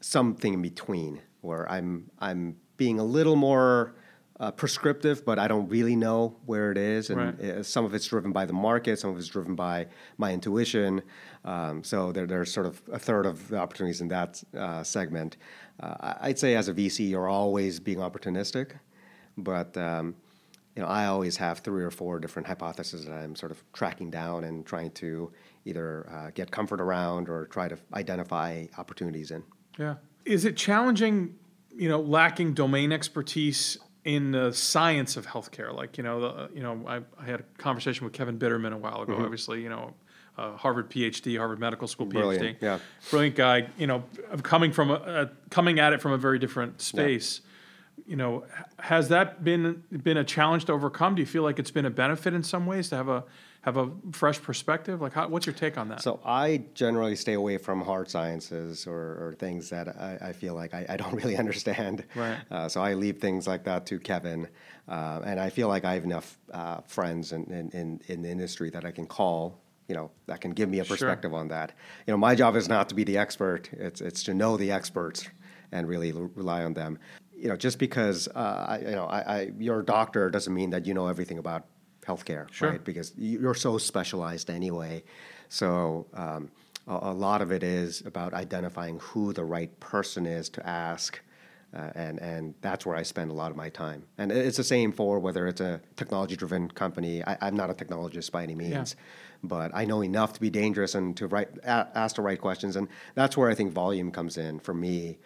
[0.00, 3.94] something in between where I'm, I'm being a little more
[4.40, 7.10] uh, prescriptive, but I don't really know where it is.
[7.10, 7.40] And right.
[7.40, 9.86] it, some of it's driven by the market, some of it's driven by
[10.16, 11.02] my intuition.
[11.44, 15.36] Um, so there, there's sort of a third of the opportunities in that uh, segment.
[15.78, 18.72] Uh, I'd say as a VC, you're always being opportunistic,
[19.36, 20.16] but um,
[20.74, 24.10] you know I always have three or four different hypotheses that I'm sort of tracking
[24.10, 25.30] down and trying to
[25.66, 29.42] either uh, get comfort around or try to identify opportunities in.
[29.78, 31.36] Yeah, is it challenging?
[31.74, 35.74] You know, lacking domain expertise in the science of healthcare.
[35.74, 38.76] Like you know, the, you know, I, I, had a conversation with Kevin Bitterman a
[38.76, 39.14] while ago.
[39.14, 39.24] Mm-hmm.
[39.24, 39.94] Obviously, you know,
[40.38, 42.78] uh, Harvard PhD, Harvard Medical School PhD, brilliant, yeah,
[43.10, 43.68] brilliant guy.
[43.78, 44.04] You know,
[44.42, 47.40] coming from a, coming at it from a very different space.
[47.42, 47.46] Yeah.
[48.06, 48.44] You know,
[48.78, 51.14] has that been been a challenge to overcome?
[51.14, 53.24] Do you feel like it's been a benefit in some ways to have a
[53.62, 55.00] have a fresh perspective?
[55.00, 56.02] Like, how, what's your take on that?
[56.02, 60.54] So I generally stay away from hard sciences or, or things that I, I feel
[60.54, 62.04] like I, I, don't really understand.
[62.14, 62.38] Right.
[62.50, 64.48] Uh, so I leave things like that to Kevin,
[64.88, 68.70] uh, and I feel like I have enough uh, friends in, in, in, the industry
[68.70, 69.60] that I can call.
[69.88, 71.40] You know, that can give me a perspective sure.
[71.40, 71.72] on that.
[72.06, 74.70] You know, my job is not to be the expert; it's it's to know the
[74.70, 75.28] experts
[75.72, 76.96] and really l- rely on them.
[77.36, 80.70] You know, just because uh, I, you know I, I, you're a doctor doesn't mean
[80.70, 81.66] that you know everything about
[82.10, 82.70] healthcare, sure.
[82.70, 82.84] right?
[82.84, 85.02] Because you're so specialized anyway.
[85.48, 86.50] So um,
[86.86, 91.20] a, a, lot of it is about identifying who the right person is to ask.
[91.72, 94.02] Uh, and and that's where I spend a lot of my time.
[94.18, 97.22] And it's the same for whether it's a technology-driven company.
[97.22, 99.04] I, am not a technologist by any means, yeah.
[99.44, 102.74] but I know enough to be dangerous and to write, a, ask the right questions.
[102.74, 105.18] And that's where I think volume comes in for me.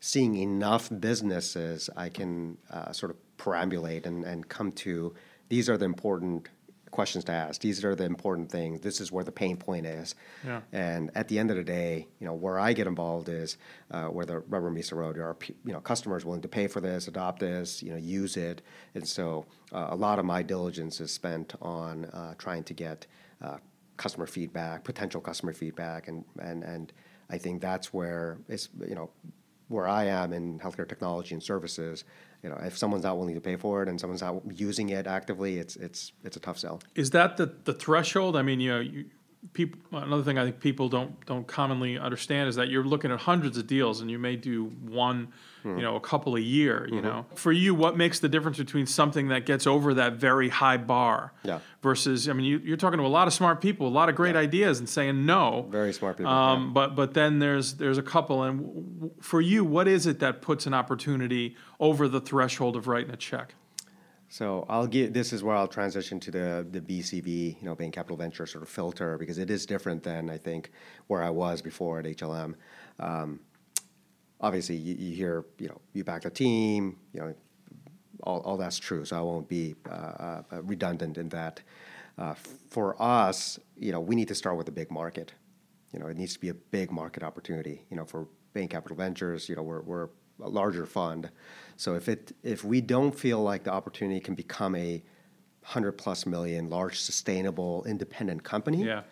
[0.00, 5.14] Seeing enough businesses, I can uh, sort of perambulate and, and come to
[5.48, 6.48] these are the important
[6.92, 7.60] questions to ask.
[7.60, 8.80] These are the important things.
[8.80, 10.14] This is where the pain point is.
[10.46, 10.60] Yeah.
[10.72, 13.56] And at the end of the day, you know, where I get involved is
[13.90, 15.18] uh, where the rubber meets the road.
[15.18, 18.62] Are you know customers willing to pay for this, adopt this, you know, use it.
[18.94, 23.06] And so uh, a lot of my diligence is spent on uh, trying to get
[23.40, 23.56] uh,
[23.96, 26.92] customer feedback, potential customer feedback, and and and
[27.30, 29.10] I think that's where it's you know
[29.68, 32.04] where I am in healthcare technology and services
[32.42, 35.06] you know, if someone's not willing to pay for it and someone's not using it
[35.06, 36.80] actively, it's it's it's a tough sell.
[36.94, 38.36] Is that the the threshold?
[38.36, 39.04] I mean, you know, you,
[39.52, 39.80] people.
[39.92, 43.58] Another thing I think people don't don't commonly understand is that you're looking at hundreds
[43.58, 45.32] of deals and you may do one
[45.64, 45.78] mm-hmm.
[45.78, 47.06] you know, a couple a year, you mm-hmm.
[47.06, 47.26] know.
[47.34, 51.32] For you, what makes the difference between something that gets over that very high bar
[51.42, 51.60] yeah.
[51.82, 54.14] versus, I mean, you, are talking to a lot of smart people, a lot of
[54.14, 54.42] great yeah.
[54.42, 55.66] ideas, and saying no.
[55.70, 56.32] Very smart people.
[56.32, 56.72] Um, yeah.
[56.72, 60.42] But but then there's there's a couple, and w- for you, what is it that
[60.42, 63.54] puts an opportunity over the threshold of writing a check?
[64.32, 67.92] So I'll get this is where I'll transition to the the BCV, you know, Bain
[67.92, 70.70] Capital Venture sort of filter because it is different than I think
[71.08, 72.54] where I was before at HLM.
[72.98, 73.40] Um,
[74.40, 77.32] obviously you, you, hear you know you back the team you know
[78.24, 81.60] all, all that's true so i won't be uh, uh, redundant in that
[82.18, 82.34] uh,
[82.68, 85.32] for us you know we need to start with a big market
[85.92, 87.84] you know, it needs to be a big market opportunity.
[87.90, 90.08] You know, for Bain Capital Ventures, you know, we're, we're
[90.42, 91.30] a larger fund.
[91.76, 95.02] So if it if we don't feel like the opportunity can become a
[95.64, 99.02] hundred plus million large sustainable independent company, Yeah.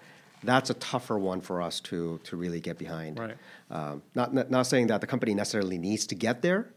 [0.43, 3.19] that's a tougher one for us to to really get behind.
[3.19, 3.37] Right.
[3.71, 6.73] Um, not, not not saying that the company necessarily needs to get there,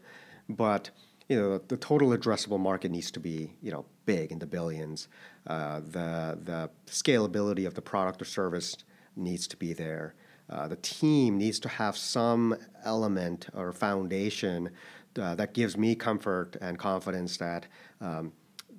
[0.48, 0.90] but
[1.28, 5.08] you know the total addressable market needs to be you know big in the billions.
[5.46, 8.76] Uh, the the scalability of the product or service
[9.16, 10.14] needs to be there.
[10.50, 14.70] Uh, the team needs to have some element or foundation
[15.18, 17.66] uh, that gives me comfort and confidence that
[18.00, 18.32] um,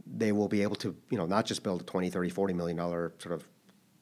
[0.05, 2.77] they will be able to you know not just build a 20 30 40 million
[2.77, 3.47] dollar sort of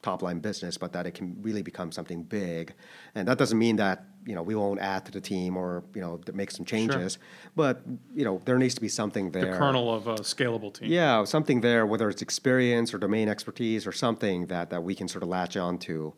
[0.04, 2.74] top line business, but that it can really become something big.
[3.14, 6.00] And that doesn't mean that you know we won't add to the team or you
[6.00, 7.22] know make some changes, sure.
[7.56, 7.82] but
[8.14, 9.52] you know there needs to be something there.
[9.52, 10.90] The kernel of a scalable team.
[10.90, 15.08] Yeah, something there, whether it's experience or domain expertise or something that, that we can
[15.08, 16.12] sort of latch onto.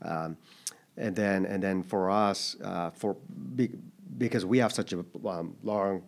[0.00, 0.36] Um,
[0.96, 3.16] and then and then for us, uh, for
[4.18, 6.02] because we have such a um, long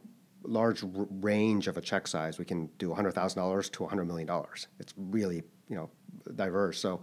[0.47, 0.85] large
[1.21, 4.69] range of a check size, we can do hundred thousand dollars to hundred million dollars.
[4.79, 5.91] It's really you know
[6.35, 6.79] diverse.
[6.79, 7.01] So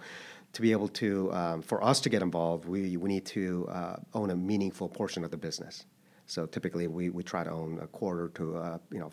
[0.53, 3.95] to be able to um, for us to get involved, we we need to uh,
[4.13, 5.85] own a meaningful portion of the business.
[6.25, 9.11] So typically, we, we try to own a quarter to uh, you know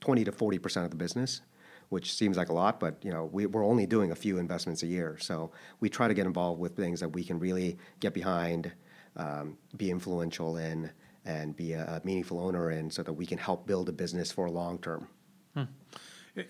[0.00, 1.42] twenty to forty percent of the business,
[1.90, 4.82] which seems like a lot, but you know we, we're only doing a few investments
[4.82, 5.16] a year.
[5.20, 8.72] So we try to get involved with things that we can really get behind,
[9.16, 10.90] um, be influential in,
[11.26, 14.48] and be a, meaningful owner in, so that we can help build a business for
[14.48, 15.08] long term.
[15.54, 15.64] Hmm.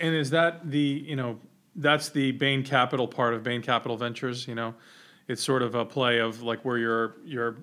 [0.00, 1.38] And is that the, you know,
[1.74, 4.74] that's the Bain Capital part of Bain Capital Ventures, you know?
[5.28, 7.56] It's sort of a play of like where you're you're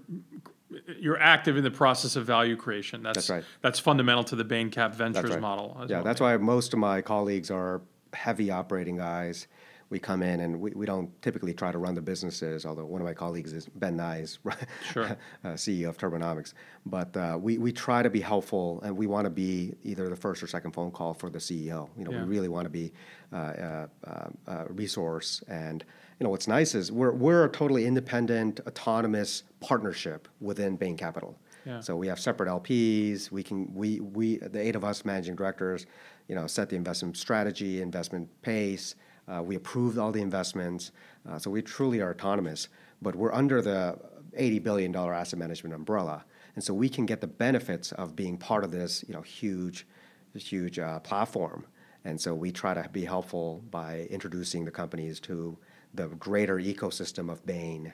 [1.00, 3.04] you're active in the process of value creation.
[3.04, 3.44] That's That's right.
[3.62, 5.40] That's fundamental to the Bain Cap Ventures right.
[5.40, 5.78] model.
[5.88, 6.04] Yeah, well.
[6.04, 7.82] that's why most of my colleagues are
[8.14, 9.48] heavy operating guys.
[9.94, 13.00] We come in and we, we don't typically try to run the businesses, although one
[13.00, 14.40] of my colleagues is Ben Nyes,
[14.92, 15.06] Sure.
[15.46, 16.56] uh, CEO of Turbonomics.
[16.88, 20.16] But uh, we, we try to be helpful and we want to be either the
[20.16, 21.90] first or second phone call for the CEO.
[21.96, 22.24] You know, Yeah.
[22.24, 22.92] we really want to be
[23.32, 25.44] uh, uh, uh, uh, resource.
[25.48, 25.86] And,
[26.20, 31.38] you know, what's nice is we're, we're a totally independent, autonomous partnership within Bain Capital.
[31.68, 31.82] Yeah.
[31.82, 33.30] So we have separate LPs.
[33.30, 35.86] We can we we the eight of us managing directors,
[36.28, 38.96] you know, set the investment strategy, investment pace.
[39.28, 40.92] Uh, we approved all the investments.
[41.30, 42.68] Uh, so we truly are autonomous,
[43.02, 43.98] but we're under the
[44.36, 48.38] eighty billion dollar asset management umbrella, and so we can get the benefits of being
[48.38, 49.88] part of this, you know, huge,
[50.36, 51.66] huge uh, platform.
[52.06, 55.58] And so we try to be helpful by introducing the companies to
[55.94, 57.94] the greater ecosystem of Bain,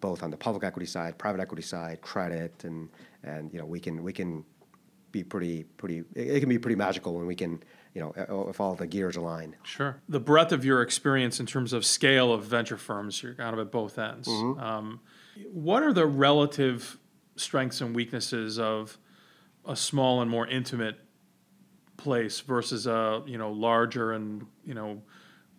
[0.00, 2.88] both on the public equity side, private equity side, credit, and
[3.22, 4.44] and you know we can we can
[5.12, 5.66] be pretty
[6.14, 7.62] it can be pretty magical when we can
[7.94, 9.56] you know if all the gears align.
[9.62, 10.00] Sure.
[10.08, 13.60] The breadth of your experience in terms of scale of venture firms, you're kind of
[13.60, 14.28] at both ends.
[14.28, 14.60] Mm-hmm.
[14.60, 15.00] Um,
[15.52, 16.98] what are the relative
[17.36, 18.98] strengths and weaknesses of
[19.66, 20.98] a small and more intimate
[21.96, 25.02] place versus a you know larger and you know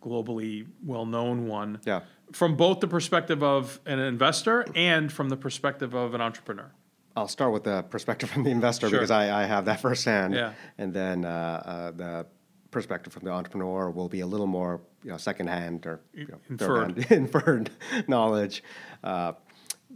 [0.01, 1.79] globally well-known one?
[1.85, 2.01] Yeah.
[2.31, 6.71] From both the perspective of an investor and from the perspective of an entrepreneur.
[7.15, 8.99] I'll start with the perspective from the investor Sure.
[8.99, 10.53] because I, I have that firsthand, Yeah.
[10.77, 11.29] and then uh,
[11.65, 12.25] uh, the
[12.71, 16.37] perspective from the entrepreneur will be a little more you know secondhand or you know,
[16.49, 17.11] Inferred.
[17.11, 17.69] inferred
[18.07, 18.63] knowledge.
[19.03, 19.33] Uh,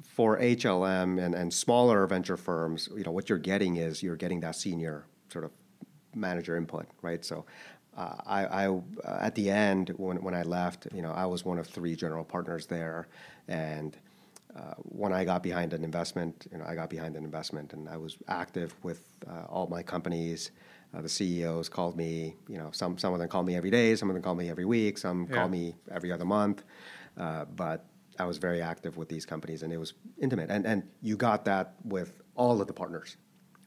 [0.04, 4.42] for HLM and, and smaller venture firms, you know what you're getting is you're getting
[4.42, 5.52] that senior sort of
[6.14, 7.24] manager input, right?
[7.26, 7.46] So.
[7.98, 8.82] Uh, I, I uh,
[9.22, 12.26] at the end when, when I left, you know, I was one of three general
[12.26, 13.08] partners there,
[13.48, 13.96] and
[14.56, 17.90] uh, when I got behind an investment, you know, I got behind an investment, and
[17.90, 20.52] I was active with uh, all my companies.
[20.94, 22.36] Uh, the CEOs called me.
[22.48, 24.50] You know, some some of them call me every day, some of them call me
[24.50, 25.36] every week, some Yeah.
[25.36, 26.64] call me every other month.
[27.18, 27.86] Uh, but
[28.18, 30.50] I was very active with these companies, and it was intimate.
[30.50, 33.18] And and you got that with all of the partners,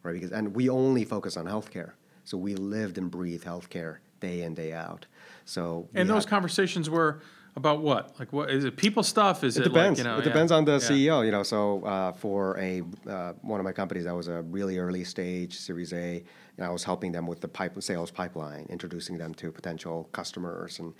[0.03, 0.14] right?
[0.14, 1.92] Because and we only focus on healthcare,
[2.29, 5.07] so we lived and breathed healthcare day in day out.
[5.47, 7.23] So And those had- conversations were
[7.57, 8.14] about what?
[8.19, 9.43] Like what is it people stuff?
[9.43, 9.99] Is it, it depends.
[9.99, 10.33] like, you know, it yeah.
[10.33, 10.88] depends on the Yeah.
[10.91, 11.25] CEO.
[11.25, 14.77] You know, so uh, for a uh, one of my companies that was a really
[14.79, 16.23] early stage Series A,
[16.59, 20.79] and I was helping them with the pipe sales pipeline, introducing them to potential customers,
[20.81, 20.93] and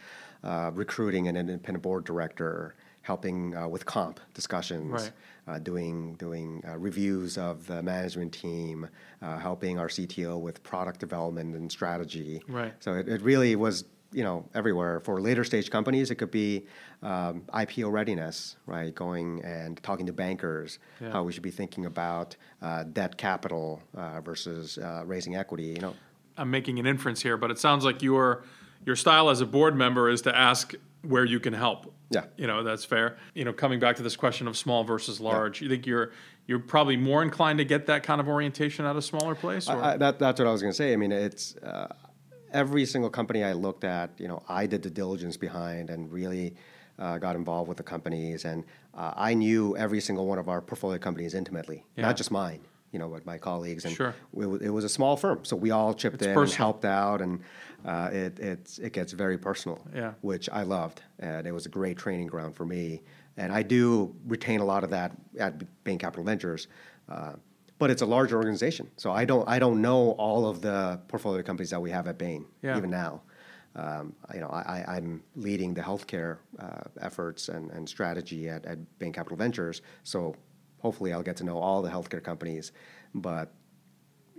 [0.43, 2.75] uh, recruiting an independent board director,
[3.13, 5.13] helping uh, with comp discussions, Right.
[5.49, 8.87] uh, doing doing uh, reviews of the management team,
[9.23, 12.43] uh, helping our CTO with product development and strategy.
[12.47, 12.75] Right.
[12.85, 13.75] So it, it really was,
[14.13, 15.01] you know, everywhere.
[15.01, 16.67] For later stage companies, it could be
[17.03, 18.95] um, IPO readiness, right?
[18.95, 21.11] Going and talking to bankers, Yeah.
[21.15, 25.69] how we should be thinking about uh, debt capital uh, versus uh, raising equity.
[25.77, 25.95] You know,
[26.37, 28.45] I'm making an inference here, but it sounds like your
[28.87, 30.75] your style as a board member is to ask
[31.09, 31.93] where you can help.
[32.11, 32.25] Yeah.
[32.37, 33.17] You know, that's fair.
[33.35, 36.13] You know, coming back to this question of small versus large, you think you're
[36.47, 39.69] you're probably more inclined to get that kind of orientation at a smaller place?
[39.69, 39.77] Or?
[39.77, 40.95] I, I, that, that's what I was going to say.
[40.95, 41.95] I mean, it's uh,
[42.53, 46.55] every single company I looked at, you know, I did the diligence behind and really
[46.99, 48.47] uh, got involved with the companies.
[48.47, 52.07] And uh, I knew every single one of our portfolio companies intimately, Yeah.
[52.07, 52.61] not just mine,
[52.93, 53.85] you know, but my colleagues.
[53.85, 54.15] And Sure.
[54.35, 55.45] it, it was a small firm.
[55.45, 57.21] So we all chipped in and helped out.
[57.21, 57.41] And
[57.85, 60.13] uh, it, it's, it gets very personal, Yeah.
[60.21, 61.03] which I loved.
[61.19, 63.03] And it was a great training ground for me.
[63.37, 66.67] And I do retain a lot of that at Bain Capital Ventures.
[67.09, 67.35] Uh,
[67.79, 71.45] but it's a larger organization, so I don't I don't know all of the portfolio
[71.45, 72.77] companies that we have at Bain Yeah.
[72.77, 73.23] even now.
[73.77, 78.67] Um, you know, I, I- I'm leading the healthcare uh, efforts and, and strategy at,
[78.67, 80.35] at Bain Capital Ventures, so
[80.81, 82.73] hopefully I'll get to know all the healthcare companies,
[83.15, 83.53] but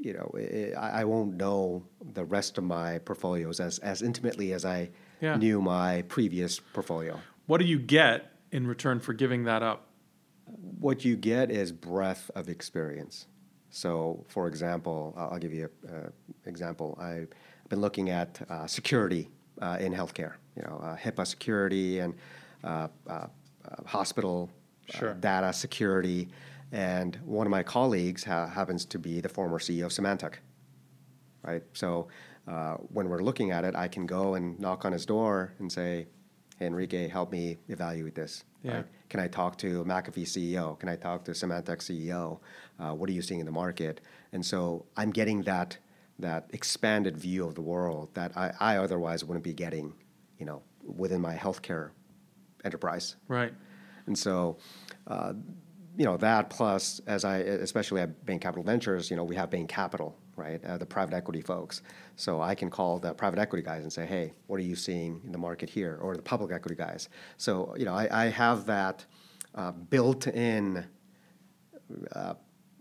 [0.02, 1.84] you know, i I I won't know
[2.14, 4.90] the rest of my portfolios as, as intimately as I
[5.22, 5.36] Yeah.
[5.38, 7.20] knew my previous portfolio.
[7.48, 9.86] what do you get in return for giving that up?
[10.80, 13.28] what you get is breadth of experience.
[13.70, 16.12] So, for example, I'll give you an
[16.46, 16.98] example.
[17.00, 17.30] I've
[17.70, 19.30] been looking at uh, security
[19.62, 22.16] uh, in healthcare, you know, uh, HIPAA security and
[22.64, 23.28] uh, uh, uh,
[23.86, 24.50] hospital
[24.90, 25.14] Sure.
[25.14, 26.30] data security.
[26.72, 30.36] And one of my colleagues ha- happens to be the former CEO of Symantec,
[31.44, 31.64] right?
[31.74, 32.08] So
[32.48, 35.72] uh, when we're looking at it, I can go and knock on his door and
[35.72, 36.08] say,
[36.58, 38.44] hey, Enrique, help me evaluate this.
[38.64, 38.76] Yeah.
[38.76, 38.86] right?
[39.10, 40.78] Can I talk to McAfee CEO?
[40.80, 42.40] Can I talk to Symantec CEO?
[42.80, 44.02] Uh, what are you seeing in the market?
[44.34, 45.78] And so I'm getting that
[46.20, 49.94] that expanded view of the world that I, I otherwise wouldn't be getting,
[50.38, 51.92] you know, within my healthcare
[52.66, 53.16] enterprise.
[53.30, 53.54] Right.
[54.06, 54.58] And so,
[55.08, 55.34] uh,
[56.00, 59.50] you know, that plus, as I, especially at Bain Capital Ventures, you know, we have
[59.50, 60.64] Bain Capital, right?
[60.64, 61.82] Uh, the private equity folks.
[62.16, 65.20] So I can call the private equity guys and say, hey, what are you seeing
[65.26, 66.00] in the market here?
[66.02, 67.10] Or the public equity guys.
[67.36, 69.06] So, you know, I, I have that
[69.56, 70.88] uh, built in
[72.14, 72.36] uh,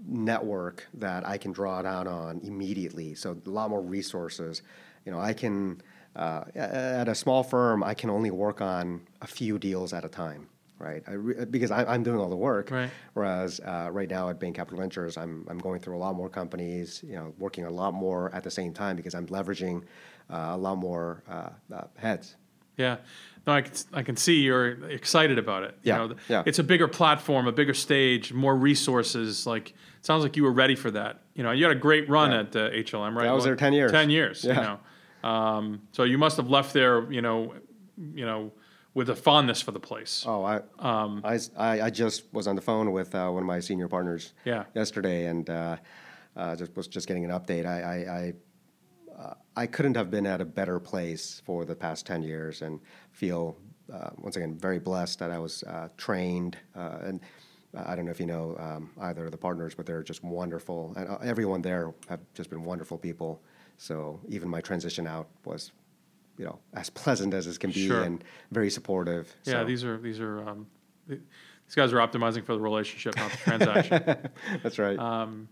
[0.07, 3.17] network that I can draw down on immediately.
[3.17, 4.63] So a lot more resources.
[5.05, 5.83] You know, I can
[6.15, 10.09] uh, at a small firm, I can only work on a few deals at a
[10.09, 11.03] time, right?
[11.07, 12.71] I re- because I, I'm doing all the work.
[12.71, 12.91] Right.
[13.15, 16.29] Whereas uh, right now at Bain Capital Ventures, I'm I'm going through a lot more
[16.29, 17.03] companies.
[17.07, 19.83] You know, working a lot more at the same time because I'm leveraging
[20.31, 22.37] uh, a lot more uh, uh, heads.
[22.77, 22.99] Yeah.
[23.47, 25.77] No, I can, I can see you're excited about it.
[25.83, 26.43] Yeah, You know, yeah.
[26.45, 29.47] It's a bigger platform, a bigger stage, more resources.
[29.47, 29.75] Like, it
[30.07, 31.23] sounds like you were ready for that.
[31.35, 32.41] You know, you had a great run Yeah.
[32.41, 33.27] at uh, HLM, right?
[33.27, 33.91] I was there 10 years.
[33.91, 34.79] 10 years, you Yeah.
[35.25, 35.29] know.
[35.29, 37.55] Um, so you must have left there, you know,
[38.15, 38.53] you know,
[38.99, 40.25] with a fondness for the place.
[40.27, 43.47] Oh, I, Um, I, I- I just was on the phone with uh, one of
[43.47, 44.65] my senior partners Yeah.
[44.75, 45.77] yesterday, and uh,
[46.37, 47.65] uh, just was just getting an update.
[47.65, 48.23] I I, I,
[49.23, 52.81] uh, I couldn't have been at a better place for the past ten years, and
[53.13, 53.57] feel
[53.97, 56.57] uh, once again very blessed that I was uh, trained.
[56.77, 57.21] Uh, and
[57.91, 60.81] I don't know if you know um, either of the partners, but they're just wonderful,
[60.97, 63.41] and uh, everyone there have just been wonderful people.
[63.77, 65.71] So even my transition out was.
[66.39, 68.03] You know, as pleasant as it can be, Sure.
[68.03, 68.23] and
[68.53, 69.35] very supportive.
[69.45, 69.65] yeah, so.
[69.65, 70.67] these are, these are, um,
[71.09, 74.31] these guys are optimizing for the relationship, not the transaction.
[74.63, 74.99] That's right.
[74.99, 75.49] Um,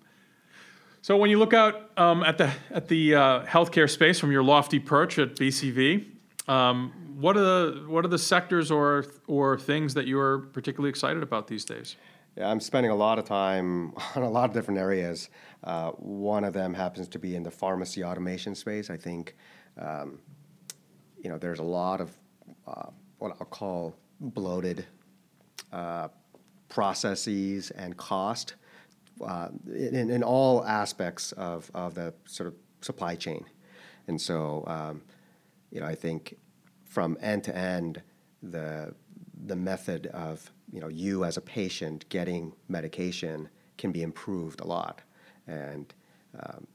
[1.03, 4.43] So when you look out um, at the at the uh, healthcare space from your
[4.43, 6.05] lofty perch at BCV,
[6.49, 10.91] um, what are the what are the sectors or or things that you are particularly
[10.91, 11.97] excited about these days?
[12.37, 15.31] yeah, I'm spending a lot of time on a lot of different areas.
[15.65, 18.91] Uh, one of them happens to be in the pharmacy automation space.
[18.91, 19.37] I think,
[19.81, 20.19] um,
[21.27, 22.17] you know, there's a lot of
[22.69, 24.87] uh, what I'll call bloated
[25.73, 26.07] uh,
[26.69, 28.55] processes and cost
[29.27, 33.45] uh, in, in all aspects of, of the sort of supply chain.
[34.07, 35.03] And so, um,
[35.73, 36.37] you know, I think
[36.85, 38.03] from end to end,
[38.41, 38.95] the,
[39.47, 44.65] the method of, you know, you as a patient getting medication can be improved a
[44.65, 45.03] lot.
[45.49, 45.93] And
[46.39, 46.69] um,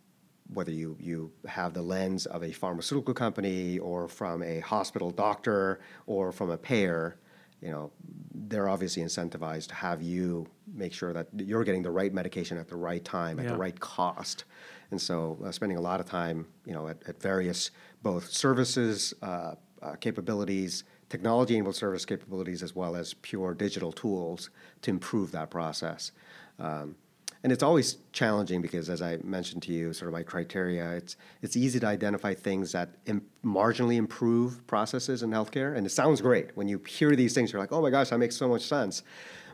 [0.54, 5.80] whether you, you have the lens of a pharmaceutical company or from a hospital doctor
[6.08, 7.18] or from a payer,
[7.62, 7.91] you know,
[8.34, 12.68] they're obviously incentivized to have you make sure that you're getting the right medication at
[12.68, 13.52] the right time at Yeah.
[13.52, 14.45] the right cost.
[14.89, 17.72] And so, uh, spending a lot of time, you know, at, at various
[18.04, 24.49] both services uh, uh, capabilities, technology-enabled service capabilities, as well as pure digital tools
[24.82, 26.12] to improve that process.
[26.60, 26.95] Um,
[27.44, 31.18] and it's always challenging because, as I mentioned to you, sort of my criteria, it's
[31.42, 36.22] it's easy to identify things that Im- marginally improve processes in healthcare, and it sounds
[36.22, 37.52] great when you hear these things.
[37.52, 39.02] You're like, oh my gosh, that makes so much sense.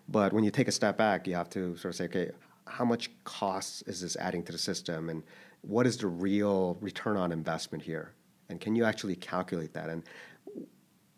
[0.10, 2.32] But when you take a step back, you have to sort of say, okay,
[2.66, 5.24] how much cost is this adding to the system, and
[5.62, 8.14] what is the real return on investment here,
[8.50, 9.90] and can you actually calculate that?
[9.90, 10.04] And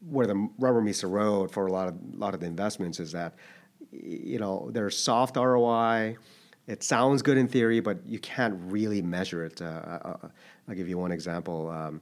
[0.08, 3.12] where the rubber meets the road for a lot of lot of the investments is
[3.12, 3.34] that
[3.92, 6.18] you know there's soft ROI.
[6.70, 9.60] It sounds good in theory, but you can't really measure it.
[9.60, 10.28] Uh, uh, uh,
[10.68, 11.68] I'll give you one example.
[11.72, 12.00] Um,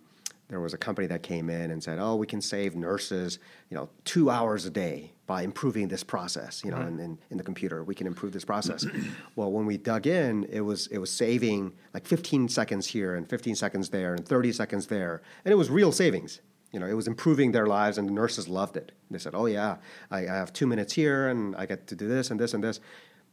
[0.50, 3.40] there was a company that came in and said, "Oh, we can save nurses,
[3.70, 6.64] you know, two hours a day by improving this process.
[6.66, 8.86] You know, in, in, in the computer, we can improve this process."
[9.38, 13.30] well, when we dug in, it was it was saving like 15 seconds here and
[13.30, 16.42] 15 seconds there and 30 seconds there, and it was real savings.
[16.74, 18.92] You know, it was improving their lives, and the nurses loved it.
[19.10, 19.78] They said, "Oh yeah,
[20.12, 22.62] I, I have two minutes here, and I get to do this and this and
[22.62, 22.82] this."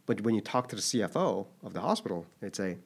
[0.06, 2.78] But when you talk to the CFO of the hospital, they'd say,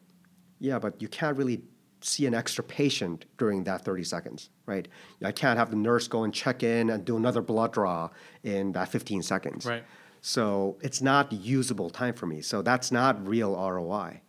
[0.59, 1.63] "Yeah, but you can't really
[2.01, 4.87] see an extra patient during that 30 seconds, right?
[5.23, 8.11] I can't have the nurse go and check in and do another blood draw
[8.43, 9.67] in that 15 seconds.
[9.67, 9.85] Right.
[10.21, 12.41] So it's not usable time for me.
[12.41, 14.21] So that's not real ROI.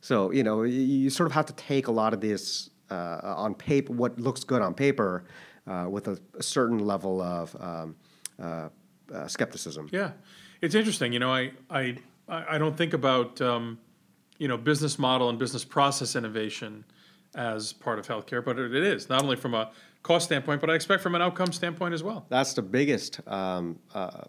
[0.00, 3.54] So, you know, you sort of have to take a lot of this uh, on
[3.54, 5.24] paper, what looks good on paper,
[5.66, 7.94] uh, with a, a, certain level of um,
[8.42, 8.68] uh,
[9.14, 9.88] uh skepticism.
[9.92, 10.12] Yeah.
[10.60, 11.12] It's interesting.
[11.12, 11.96] You know, I, I,
[12.28, 13.78] I don't think about, um,
[14.40, 16.84] you know business model and business process innovation
[17.36, 19.70] as part of healthcare, but it is not only from a
[20.02, 22.26] cost standpoint, but I expect from an outcome standpoint as well.
[22.28, 23.20] That's the biggest.
[23.28, 24.22] Um, uh,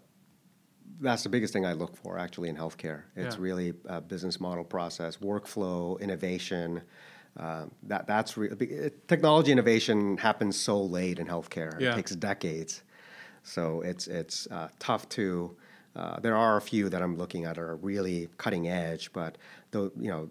[1.00, 3.04] that's the biggest thing I look for actually in healthcare.
[3.16, 3.42] It's yeah.
[3.42, 6.82] really a business model process, workflow, innovation.
[7.36, 11.80] Uh, that that's re- technology innovation happens so late in healthcare.
[11.80, 11.92] Yeah.
[11.92, 12.82] It takes decades,
[13.42, 15.56] so it's it's uh, tough to
[15.94, 19.38] uh, there are a few that I'm looking at are really cutting edge, but
[19.70, 20.28] the you know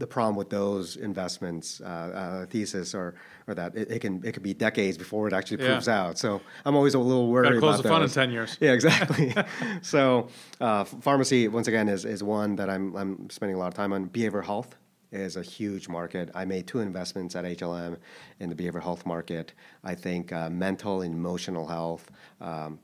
[0.00, 3.14] the problem with those investments uh, uh, thesis or
[3.46, 6.02] or that it, it, can it could be decades before it actually proves yeah.
[6.02, 6.18] out.
[6.18, 7.48] So I'm always a little worried.
[7.48, 8.56] Got to close about the fun in ten years.
[8.60, 9.34] Yeah, exactly.
[9.82, 10.28] so
[10.60, 13.92] uh, pharmacy once again is is one that I'm I'm spending a lot of time
[13.92, 14.08] on.
[14.08, 14.74] Behavioral health
[15.12, 16.30] is a huge market.
[16.34, 17.96] I made two investments at HLM
[18.38, 19.52] in the behavioral health market.
[19.84, 22.10] I think uh, mental and emotional health.
[22.40, 22.78] Um,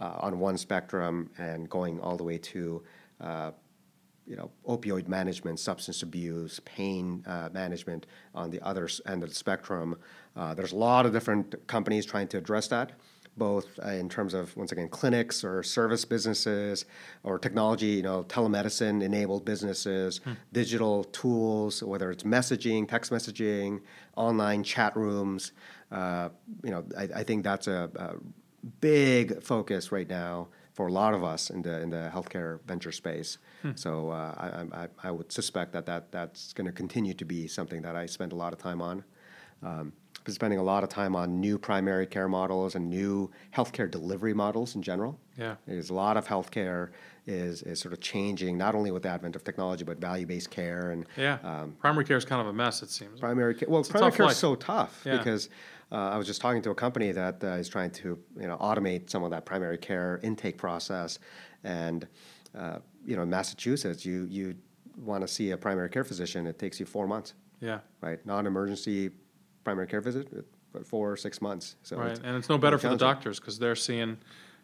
[0.00, 2.82] uh, on one spectrum and going all the way to
[3.20, 3.50] uh,
[4.26, 9.34] you know opioid management, substance abuse, pain uh, management on the other end of the
[9.34, 9.96] spectrum.
[10.36, 12.92] Uh, there's a lot of different companies trying to address that,
[13.36, 16.84] both uh, in terms of once again clinics or service businesses
[17.22, 20.32] or technology, you know, telemedicine enabled businesses, hmm.
[20.52, 23.80] digital tools, whether it's messaging, text messaging,
[24.16, 25.52] online chat rooms.
[25.90, 26.28] Uh,
[26.64, 28.14] you know, I, I, think that's a, a
[28.80, 32.92] big focus right now for a lot of us in the in the healthcare venture
[32.92, 33.38] space.
[33.62, 33.72] Hmm.
[33.76, 37.46] So uh, I, I, I, would suspect that, that that's going to continue to be
[37.46, 39.04] something that I spend a lot of time on.
[39.62, 43.30] Um, I've been spending a lot of time on new primary care models and new
[43.54, 45.18] healthcare delivery models in general.
[45.38, 46.90] Yeah, there's a lot of healthcare
[47.26, 50.50] is is sort of changing not only with the advent of technology but value based
[50.50, 51.38] care and yeah.
[51.42, 52.82] Um, primary care is kind of a mess.
[52.82, 53.68] It seems primary care.
[53.68, 55.16] Well, it's primary care is so tough yeah.
[55.16, 55.48] because
[55.92, 58.56] uh, I was just talking to a company that uh, is trying to you know
[58.58, 61.18] automate some of that primary care intake process,
[61.62, 62.06] and
[62.56, 64.54] uh, you know in Massachusetts you you
[64.96, 67.34] want to see a primary care physician it takes you four months.
[67.60, 67.80] Yeah.
[68.00, 68.24] Right.
[68.26, 69.10] Non-emergency
[69.64, 70.28] primary care visit,
[70.84, 71.76] four or six months.
[71.82, 74.18] So right, it's, and it's no better for the doctors because they're seeing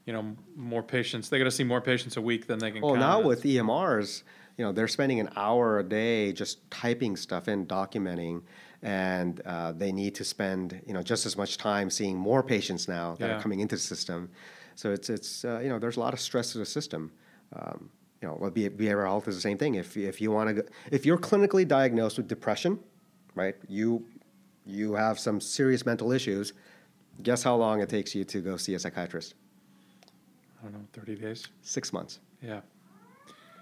[0.06, 1.28] you know more patients.
[1.28, 2.84] They got to see more patients a week than they can.
[2.84, 4.22] Oh, now with EMRs,
[4.56, 8.42] you know they're spending an hour a day just typing stuff in, documenting
[8.82, 12.88] and uh, they need to spend you know just as much time seeing more patients
[12.88, 13.36] now that yeah.
[13.36, 14.30] are coming into the system.
[14.74, 17.12] So it's it's uh, you know there's a lot of stress to the system.
[17.52, 17.90] Um,
[18.22, 19.74] you know, well, behavioral health is the same thing.
[19.74, 22.78] If if you want to, if you're clinically diagnosed with depression,
[23.34, 24.06] right, you
[24.66, 26.52] you have some serious mental issues.
[27.22, 29.34] Guess how long it takes you to go see a psychiatrist?
[30.60, 31.46] I don't know, thirty days.
[31.62, 32.20] Six months.
[32.42, 32.60] Yeah.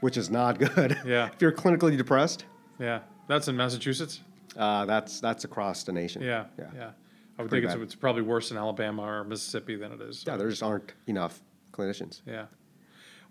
[0.01, 0.99] Which is not good.
[1.05, 1.31] Yeah.
[1.33, 2.45] if you're clinically depressed.
[2.79, 4.21] Yeah, that's in Massachusetts.
[4.59, 6.21] Uh, that's that's across the nation.
[6.21, 6.67] Yeah, yeah.
[6.75, 6.91] yeah.
[7.39, 10.25] I would think it's, it's, probably worse in Alabama or Mississippi than it is.
[10.27, 11.41] Yeah, there just aren't enough
[11.73, 12.23] clinicians.
[12.27, 12.47] Yeah.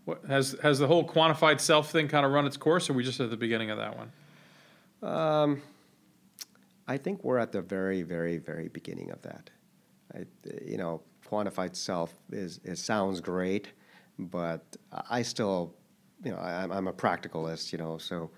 [0.05, 2.95] What, has has the whole quantified self thing kind of run its course, or are
[2.95, 5.11] we just at the beginning of that one?
[5.11, 5.61] Um,
[6.87, 9.49] I think we're at the very, very, very beginning of that.
[10.15, 10.23] I,
[10.65, 13.73] you know, quantified self is it sounds great,
[14.17, 14.63] but
[15.09, 15.75] I still,
[16.23, 18.31] you know, I, I'm a practicalist, you know, so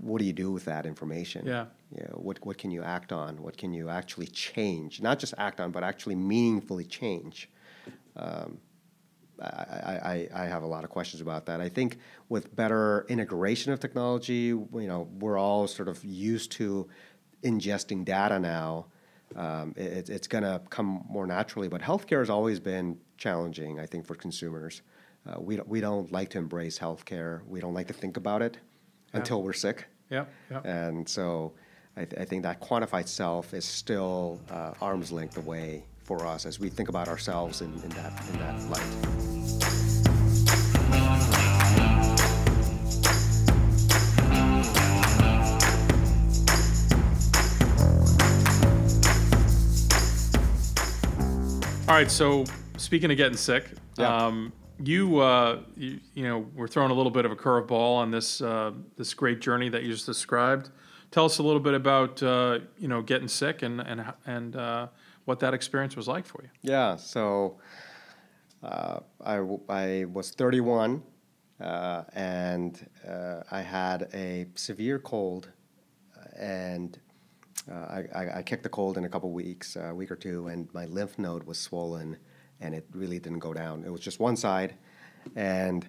[0.00, 1.46] what do you do with that information?
[1.46, 1.66] Yeah.
[1.94, 3.42] You know, what, what can you act on?
[3.42, 5.00] What can you actually change?
[5.00, 7.50] Not just act on, but actually meaningfully change.
[8.16, 8.58] Um,
[9.40, 11.60] I, I, I have a lot of questions about that.
[11.60, 16.88] I think with better integration of technology, you know, we're all sort of used to
[17.42, 18.86] ingesting data now.
[19.36, 23.86] Um, it, it's going to come more naturally, but healthcare has always been challenging, I
[23.86, 24.82] think, for consumers.
[25.26, 27.40] Uh, we, don't, we don't like to embrace healthcare.
[27.46, 28.58] We don't like to think about it.
[29.12, 29.86] Until we're sick.
[30.10, 30.60] Yeah, yeah.
[30.64, 31.52] And so
[31.96, 36.46] I, th- I, think that quantified self is still uh, arm's length away for us
[36.46, 40.10] as we think about ourselves in, in that in that light.
[51.88, 52.44] All right, so
[52.76, 54.26] speaking of getting sick, Yeah.
[54.26, 54.52] um,
[54.82, 58.40] you, uh, you you know we're throwing a little bit of a curveball on this
[58.40, 60.70] uh, this great journey that you just described.
[61.10, 64.88] Tell us a little bit about uh, you know getting sick and and and uh,
[65.24, 66.48] what that experience was like for you.
[66.62, 67.58] Yeah, so
[68.62, 71.02] uh, I, I was 31
[71.60, 72.86] uh, and
[73.50, 75.50] I had a severe cold
[76.38, 76.98] and
[77.70, 80.72] I, I, I kicked the cold in a couple weeks, a week or two, and
[80.72, 82.16] my lymph node was swollen
[82.60, 83.84] and it really didn't go down.
[83.84, 84.74] It was just one side
[85.36, 85.88] and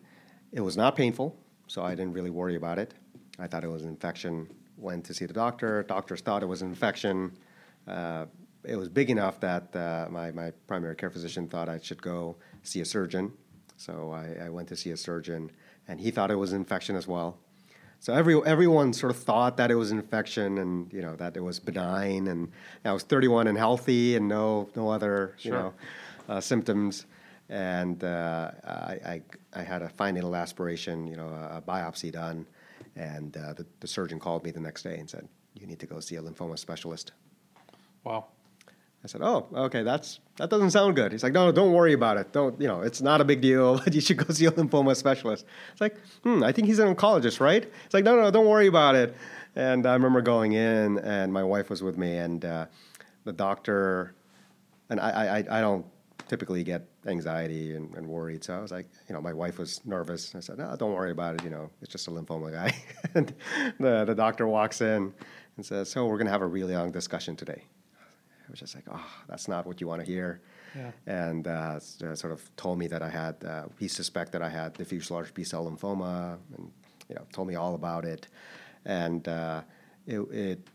[0.51, 2.93] it was not painful, so I didn't really worry about it.
[3.39, 4.49] I thought it was an infection.
[4.78, 5.84] Went to see the doctor.
[5.84, 7.38] Doctors thought it was an infection.
[7.88, 8.26] Uh,
[8.63, 12.36] it was big enough that uh, my, my primary care physician thought I should go
[12.63, 13.32] see a surgeon.
[13.78, 15.51] So I, I went to see a surgeon,
[15.88, 17.39] and he thought it was an infection as well.
[17.99, 21.38] So every everyone sort of thought that it was an infection, and you know that
[21.38, 22.51] it was benign, and
[22.84, 25.74] I was 31 and healthy, and no no other you know
[26.40, 27.06] symptoms.
[27.50, 29.22] And uh, I, I
[29.54, 32.46] I had a fine needle aspiration, you know, a, a biopsy done,
[32.96, 35.86] and uh, the, the surgeon called me the next day and said, "You need to
[35.86, 37.12] go see a lymphoma specialist."
[38.06, 38.28] Wow.
[39.04, 41.92] I said, "Oh, okay, that's that doesn't sound good." He's like, "No, no, don't worry
[41.92, 42.32] about it.
[42.32, 42.84] Don't you know?
[42.84, 43.82] It's not a big deal.
[43.92, 47.42] you should go see a lymphoma specialist." It's like, hmm, I think he's an oncologist,
[47.42, 47.70] right?
[47.86, 49.14] It's like, no, no, don't worry about it.
[49.58, 52.68] And I remember going in, and my wife was with me, and uh,
[53.26, 54.14] the doctor,
[54.90, 55.86] and I, I- I don't
[56.32, 59.82] typically get anxiety and, and worried, so I was like, you know, my wife was
[59.86, 60.34] nervous.
[60.34, 61.44] I said, no, don't worry about it.
[61.44, 62.74] You know, it's just a lymphoma guy.
[63.16, 63.34] and
[63.82, 65.14] the the doctor walks in
[65.58, 67.64] and says, so we're gonna have a really long discussion today.
[68.48, 70.42] I was just like, oh, that's not what you want to hear.
[70.74, 70.92] Yeah.
[71.06, 74.72] And uh, uh, sort of told me that I had, uh, he suspected I had
[74.72, 76.72] diffuse large B cell lymphoma, and
[77.10, 78.30] you know, told me all about it.
[78.86, 79.64] And uh,
[80.08, 80.68] it, it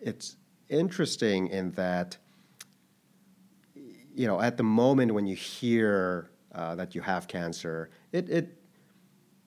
[0.00, 0.36] it's
[0.70, 2.16] interesting in that,
[4.14, 8.58] you know, at the moment when you hear uh, that you have cancer, it, it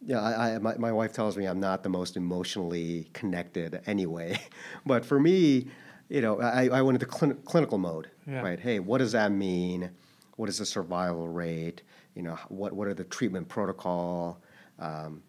[0.05, 4.39] yeah, I, I, my, my wife tells me I'm not the most emotionally connected anyway.
[4.85, 5.67] but for me,
[6.09, 8.41] you know, I, I went into clin- clinical mode, Yeah.
[8.41, 8.59] right?
[8.59, 9.89] Hey, what does that mean?
[10.35, 11.81] What is the survival rate?
[12.13, 14.41] You know, what, what are the treatment protocol?
[14.77, 15.23] Um,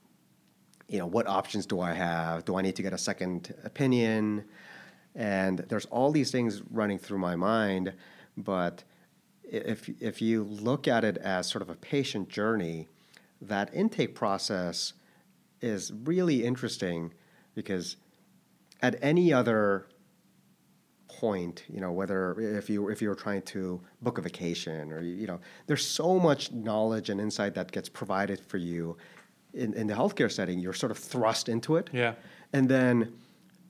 [0.89, 2.45] you know, what options do I have?
[2.45, 4.45] Do I need to get a second opinion?
[5.15, 7.95] And there's all these things running through my mind,
[8.37, 8.85] but
[9.51, 12.89] if if you look at it as sort of a patient journey,
[13.41, 14.93] that intake process
[15.61, 17.13] is really interesting
[17.55, 17.97] because
[18.83, 19.87] at any other
[21.09, 25.27] point, you know, whether if you if you're trying to book a vacation or you
[25.27, 28.97] know, there's so much knowledge and insight that gets provided for you
[29.55, 30.59] in, in the healthcare setting.
[30.59, 32.15] You're sort of thrust into it, Yeah.
[32.53, 33.13] and then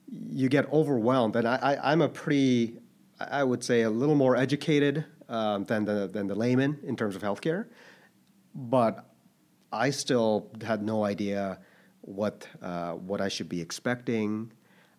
[0.09, 1.35] you get overwhelmed.
[1.35, 2.79] And I, I I'm a pretty,
[3.19, 7.15] I would say, a little more educated um, than the than the layman in terms
[7.15, 7.67] of healthcare,
[8.55, 9.09] but
[9.71, 11.59] I still had no idea
[12.01, 14.51] what uh, what I should be expecting.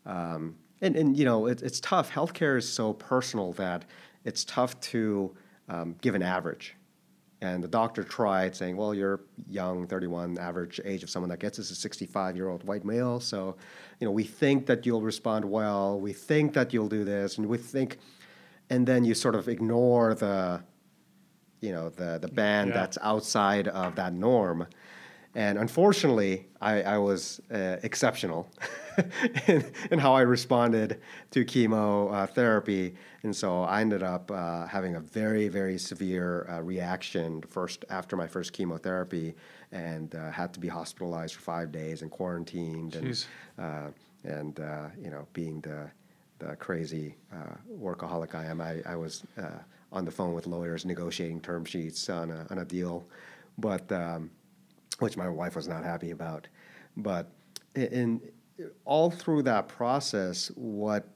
[0.06, 2.10] Um, and, and you know it, it's tough.
[2.10, 3.84] Healthcare is so personal that
[4.24, 5.34] it's tough to
[5.68, 6.74] um, give an average.
[7.40, 10.38] And the doctor tried saying, "Well, you're young, 31.
[10.38, 13.20] Average age of someone that gets this is 65 year old white male.
[13.20, 13.56] So,
[14.00, 16.00] you know, we think that you'll respond well.
[16.00, 17.98] We think that you'll do this, and we think."
[18.70, 20.62] And then you sort of ignore the
[21.60, 22.74] you know the the band Yeah.
[22.80, 24.66] that's outside of that norm
[25.34, 28.48] and unfortunately i, I was uh, exceptional
[29.48, 31.00] in, in how i responded
[31.32, 32.94] to chemotherapy
[33.24, 38.16] and so i ended up uh, having a very very severe uh, reaction first after
[38.16, 39.34] my first chemotherapy
[39.72, 43.26] and uh, had to be hospitalized for five days and quarantined Jeez.
[43.58, 43.90] and uh,
[44.24, 45.90] and uh, you know being the
[46.38, 49.58] the crazy uh, workaholic I am, I, I was uh,
[49.92, 53.06] on the phone with lawyers negotiating term sheets on a, on a deal,
[53.58, 54.30] but um,
[54.98, 56.46] which my wife was not happy about.
[56.96, 57.30] But
[57.74, 58.20] in,
[58.58, 61.08] in all through that process, what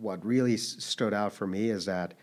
[0.00, 2.14] what really stood out for me is that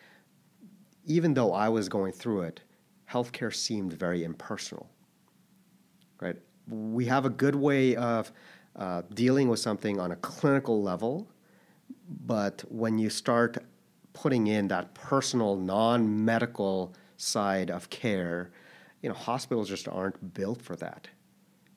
[1.06, 2.62] even though I was going through it,
[3.10, 4.90] healthcare seemed very impersonal.
[6.20, 6.38] Right?
[6.68, 8.32] We have a good way of
[8.76, 11.28] uh, dealing with something on a clinical level,
[12.08, 13.58] but when you start
[14.14, 18.52] putting in that personal, non-medical side of care,
[19.02, 21.08] you know, hospitals just aren't built for that.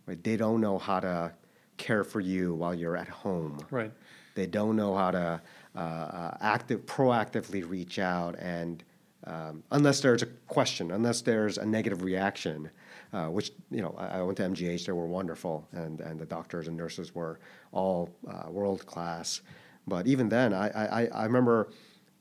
[0.06, 0.22] Right?
[0.22, 1.32] They don't know how to
[1.76, 3.58] care for you while you're at home.
[3.70, 3.92] Right.
[4.34, 5.40] They don't know how to
[5.74, 8.82] uh, uh, active, proactively reach out and
[9.24, 12.70] um, unless there's a question, unless there's a negative reaction,
[13.12, 16.24] uh, which you know I, I, went to MGH, they were wonderful, and and the
[16.24, 17.38] doctors and nurses were
[17.72, 19.42] all uh, world class.
[19.90, 21.68] But even then, I, I I remember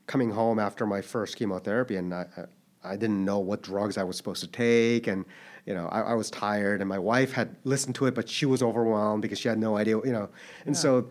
[0.06, 2.26] coming home after my first chemotherapy, and I
[2.84, 5.24] I didn't know what drugs I was supposed to take, and
[5.64, 8.44] you know I, I was tired, and my wife had listened to it, but she
[8.44, 10.28] was overwhelmed because she had no idea, you know,
[10.66, 10.80] and yeah.
[10.80, 11.08] so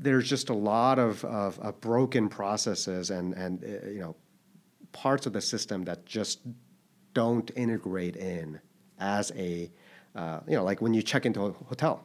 [0.00, 4.16] there's just a lot of, of, of broken processes and and uh, you know
[4.92, 6.40] parts of the system that just
[7.14, 8.60] don't integrate in
[8.98, 9.70] as a
[10.14, 12.04] uh, you know like when you check into a hotel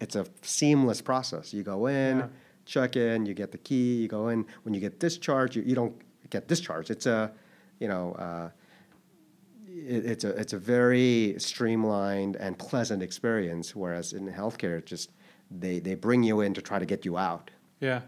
[0.00, 2.26] it's a seamless process you go in yeah.
[2.66, 5.74] Check in you get the key you go in when you get discharged you, you
[5.74, 5.94] don't
[6.30, 7.32] get discharged it's a
[7.78, 8.50] you know uh,
[9.68, 15.10] it, it's a it's a very streamlined and pleasant experience whereas in healthcare it just
[15.50, 17.50] they they bring you in to try to get you out
[17.80, 18.00] yeah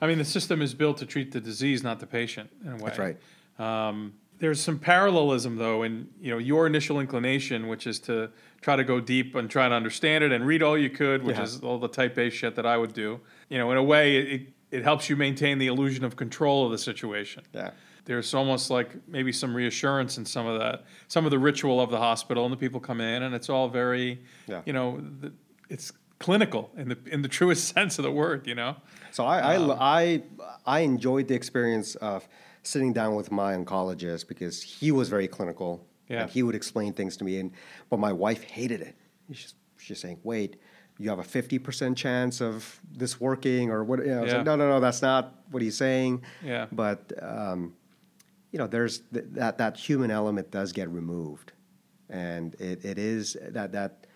[0.00, 2.76] I mean, the system is built to treat the disease, not the patient, in a
[2.76, 2.82] way.
[2.84, 3.18] That's right.
[3.58, 8.30] Um, there's some parallelism though in you know your initial inclination, which is to
[8.60, 11.36] try to go deep and try to understand it and read all you could, which
[11.36, 11.42] yeah.
[11.42, 13.20] is all the type A shit that I would do.
[13.48, 16.72] You know, in a way, it, it helps you maintain the illusion of control of
[16.72, 17.42] the situation.
[17.52, 17.70] Yeah.
[18.06, 21.90] There's almost like maybe some reassurance in some of that, some of the ritual of
[21.90, 24.62] the hospital, and the people come in, and it's all very, yeah.
[24.64, 25.02] you know,
[25.68, 28.46] it's clinical in the in the truest sense of the word.
[28.46, 28.76] You know.
[29.10, 30.22] So I um, I, I
[30.66, 32.26] I enjoyed the experience of
[32.70, 36.22] sitting down with my oncologist because he was very clinical yeah.
[36.22, 37.38] and he would explain things to me.
[37.38, 37.52] And
[37.88, 38.96] but my wife hated it.
[39.32, 40.56] She's, she's saying, "Wait,
[40.98, 44.36] you have a fifty percent chance of this working, or what?" You know, yeah.
[44.38, 46.22] like, no, no, no, that's not what he's saying.
[46.44, 46.66] Yeah.
[46.72, 47.74] But um,
[48.50, 51.52] you know, there's th- that that human element does get removed,
[52.08, 54.06] and it, it is that that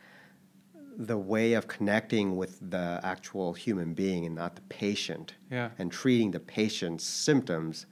[0.96, 5.70] the way of connecting with the actual human being and not the patient yeah.
[5.78, 7.86] and treating the patient's symptoms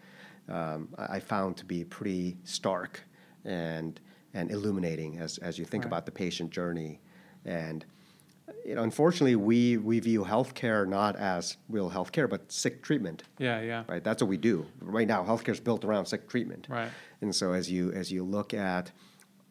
[0.49, 3.01] um, I found to be pretty stark
[3.45, 4.01] and
[4.35, 5.89] and illuminating as, as you think right.
[5.89, 7.01] about the patient journey.
[7.45, 7.85] And
[8.65, 13.25] you know, unfortunately, we we view healthcare not as real healthcare, but sick treatment.
[13.39, 13.85] Yeah, yeah.
[13.89, 14.03] Right.
[14.03, 15.25] That's what we do right now.
[15.25, 16.67] Healthcare is built around sick treatment.
[16.69, 16.91] Right.
[17.21, 18.93] And so as you as you look at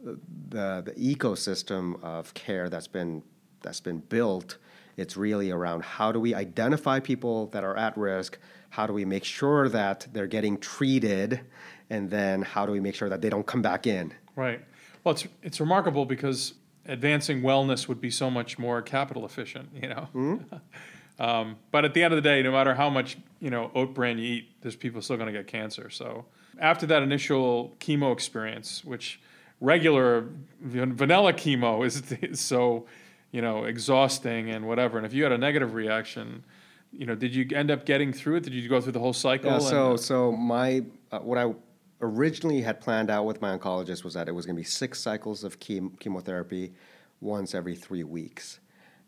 [0.04, 3.24] the the ecosystem of care that's been
[3.62, 4.58] that's been built,
[4.98, 8.38] it's really around how do we identify people that are at risk
[8.72, 11.41] how do we make sure that they're getting treated,
[11.89, 14.13] and then how do we make sure that they don't come back in?
[14.36, 14.61] Right.
[15.03, 16.53] Well, it's it's remarkable because
[16.86, 20.07] advancing wellness would be so much more capital efficient, you know.
[20.15, 20.55] Mm-hmm.
[21.24, 23.93] um, but at the end of the day, no matter how much you know oat
[23.93, 25.89] bran you eat, there's people still going to get cancer.
[25.89, 26.26] So
[26.57, 29.19] after that initial chemo experience, which
[29.59, 30.30] regular
[30.61, 32.86] vanilla chemo is, is so
[33.34, 36.45] you know exhausting and whatever, and if you had a negative reaction
[36.92, 38.44] you know, did you end up getting through it?
[38.44, 39.52] Did you go through the whole cycle?
[39.52, 39.60] Yeah.
[39.60, 41.54] So, so my uh, what I
[42.02, 45.00] originally had planned out with my oncologist was that it was going to be six
[45.00, 46.74] cycles of chem- chemotherapy,
[47.22, 48.60] once every three weeks,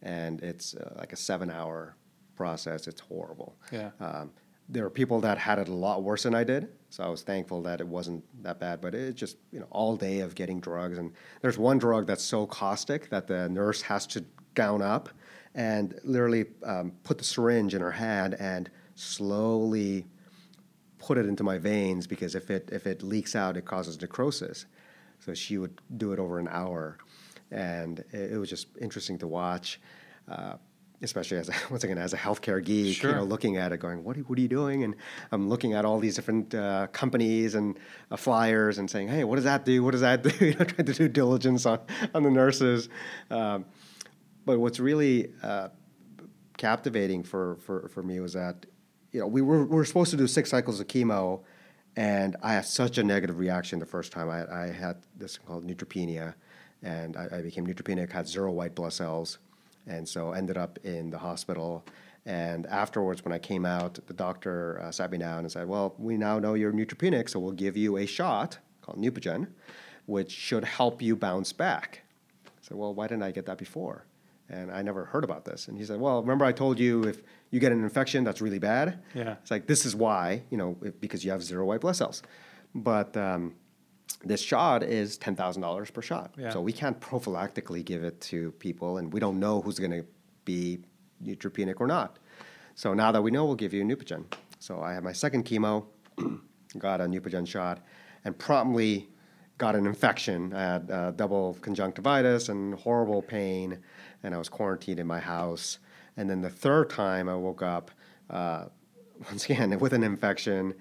[0.02, 1.96] and it's uh, like a seven-hour
[2.36, 2.88] process.
[2.88, 3.56] It's horrible.
[3.72, 3.92] Yeah.
[4.00, 4.32] Um,
[4.70, 7.22] there were people that had it a lot worse than I did, so I was
[7.22, 8.80] thankful that it wasn't that bad.
[8.80, 11.12] But it's just you know all day of getting drugs, and
[11.42, 14.24] there's one drug that's so caustic that the nurse has to
[14.54, 15.10] gown up
[15.56, 20.06] and literally um, put the syringe in her hand and slowly
[20.98, 24.66] put it into my veins because if it if it leaks out, it causes necrosis.
[25.20, 26.98] So she would do it over an hour,
[27.52, 29.80] and it, it was just interesting to watch.
[30.28, 30.56] Uh,
[31.02, 33.12] especially as a, once again as a healthcare geek, sure.
[33.12, 34.96] you know, looking at it, going, "What are, what are you doing?" And
[35.32, 37.78] I'm looking at all these different uh, companies and
[38.10, 39.84] uh, flyers and saying, "Hey, what does that do?
[39.84, 41.80] What does that do?" you know, trying to do diligence on
[42.14, 42.90] on the nurses.
[43.30, 43.66] Um,
[44.46, 45.70] but what's really uh,
[46.58, 48.66] captivating for, for, for me was that
[49.12, 51.42] you know we were, we were supposed to do six cycles of chemo
[51.96, 54.30] and I had such a negative reaction the first time.
[54.30, 56.34] I, I had this called neutropenia,
[56.82, 59.38] and I, I, became neutropenic, had zero white blood cells,
[59.86, 61.86] and so ended up in the hospital.
[62.26, 65.94] And afterwards, when I came out, the doctor uh, sat me down and said, "Well,
[65.98, 69.48] we now know you're neutropenic, so we'll give you a shot called Neupogen,
[70.06, 72.02] which should help you bounce back."
[72.46, 74.06] I said, "Well, why didn't I get that before?"
[74.50, 75.68] And I never heard about this.
[75.68, 77.22] And he said, well, remember I told you if
[77.52, 79.00] you get an infection, that's really bad.
[79.14, 79.36] Yeah.
[79.42, 82.22] It's like, this is why, you know, if, because you have zero white blood cells.
[82.76, 83.56] But um,
[84.24, 86.34] this shot is $10,000 per shot.
[86.38, 86.50] Yeah.
[86.50, 90.06] So we can't prophylactically give it to people, and we don't know who's going to
[90.46, 90.80] be
[91.24, 92.20] neutropenic or not.
[92.76, 94.26] So now that we know, we'll give you a Neupogen.
[94.60, 95.86] So I had my second chemo,
[96.78, 97.86] got a Neupogen shot,
[98.26, 99.10] and promptly
[99.64, 100.54] got an infection.
[100.54, 103.80] I had uh, double conjunctivitis and horrible pain
[104.22, 105.80] and I was quarantined in my house.
[106.18, 107.90] And then the third time I woke up,
[108.30, 108.66] uh,
[109.30, 110.74] once again with an infection,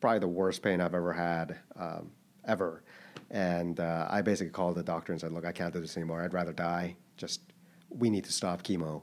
[0.00, 2.10] probably the worst pain I've ever had, um,
[2.46, 2.82] ever.
[3.30, 6.22] And uh, I basically called the doctor and said, "Look, I can't do this anymore.
[6.22, 6.96] I'd rather die.
[7.16, 7.40] Just
[7.88, 9.02] we need to stop chemo."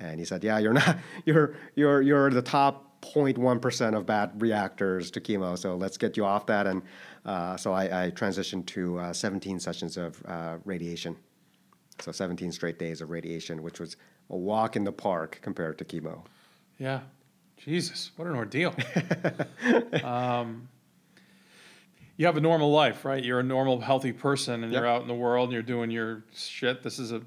[0.00, 0.98] And he said, "Yeah, you're not.
[1.24, 5.56] You're you're you're the top 0.1 percent of bad reactors to chemo.
[5.56, 6.82] So let's get you off that." And
[7.24, 11.16] so I, I, transitioned to uh, 17 sessions of uh, radiation.
[12.00, 13.96] So 17 straight days of radiation, which was
[14.30, 16.24] a walk in the park compared to chemo.
[16.78, 17.00] Yeah,
[17.56, 18.74] Jesus, what an ordeal.
[20.04, 20.68] um,
[22.16, 23.22] you have a normal life, right?
[23.22, 24.80] You're a normal, healthy person, and yep.
[24.80, 26.82] you're out in the world and you're doing your shit.
[26.82, 27.22] This is a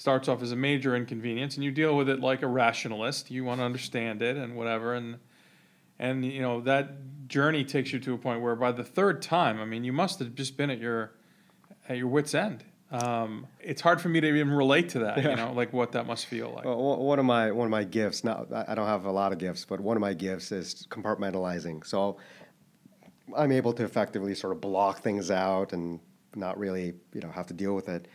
[0.00, 3.30] starts off as a major inconvenience, and you deal with it like a rationalist.
[3.30, 5.18] You want to understand it and whatever, and
[6.00, 9.60] and you know that journey takes you to a point where by the third time,
[9.60, 11.12] I mean, you must have just been at your
[11.88, 12.64] at your wits' end.
[12.90, 15.18] Um, it's hard for me to even relate to that.
[15.18, 15.30] Yeah.
[15.30, 16.64] You know, like what that must feel like.
[16.64, 18.24] Well, one of my one of my gifts.
[18.24, 21.86] Now, I don't have a lot of gifts, but one of my gifts is compartmentalizing.
[21.86, 22.16] So
[23.36, 26.00] I'm able to effectively sort of block things out and
[26.34, 28.08] not really, you know, have to deal with it.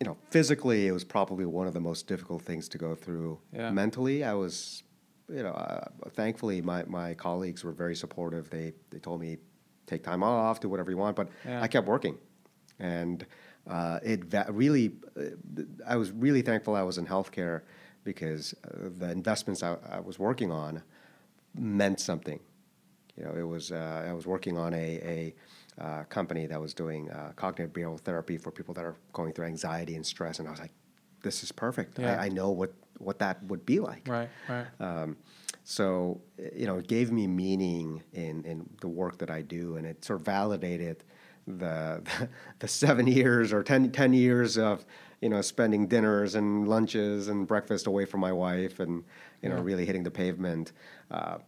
[0.00, 3.38] You know, physically, it was probably one of the most difficult things to go through.
[3.52, 3.70] Yeah.
[3.70, 4.82] Mentally, I was,
[5.30, 8.50] you know, uh, thankfully my, my colleagues were very supportive.
[8.50, 9.38] They they told me
[9.86, 11.62] take time off, do whatever you want, but yeah.
[11.62, 12.18] I kept working,
[12.78, 13.26] and
[13.68, 17.62] uh, it va- really, uh, I was really thankful I was in healthcare
[18.04, 20.82] because uh, the investments I, I was working on
[21.54, 22.40] meant something
[23.20, 25.34] you know, it was uh, I was working on a,
[25.78, 29.32] a uh, company that was doing uh, cognitive behavioral therapy for people that are going
[29.32, 30.72] through anxiety and stress, and I was like,
[31.22, 31.98] this is perfect.
[31.98, 32.18] Yeah.
[32.18, 34.06] I, I, know what what that would be like.
[34.06, 34.66] Right, right.
[34.78, 35.16] Um,
[35.64, 36.20] so
[36.54, 40.04] you know, it gave me meaning in in the work that I do, and it
[40.04, 41.04] sort of validated
[41.46, 42.28] the the,
[42.60, 44.84] the seven years or 10, 10 years of
[45.20, 49.04] you know spending dinners and lunches and breakfast away from my wife, and
[49.42, 50.72] you know, really hitting the pavement.
[51.10, 51.38] Uh,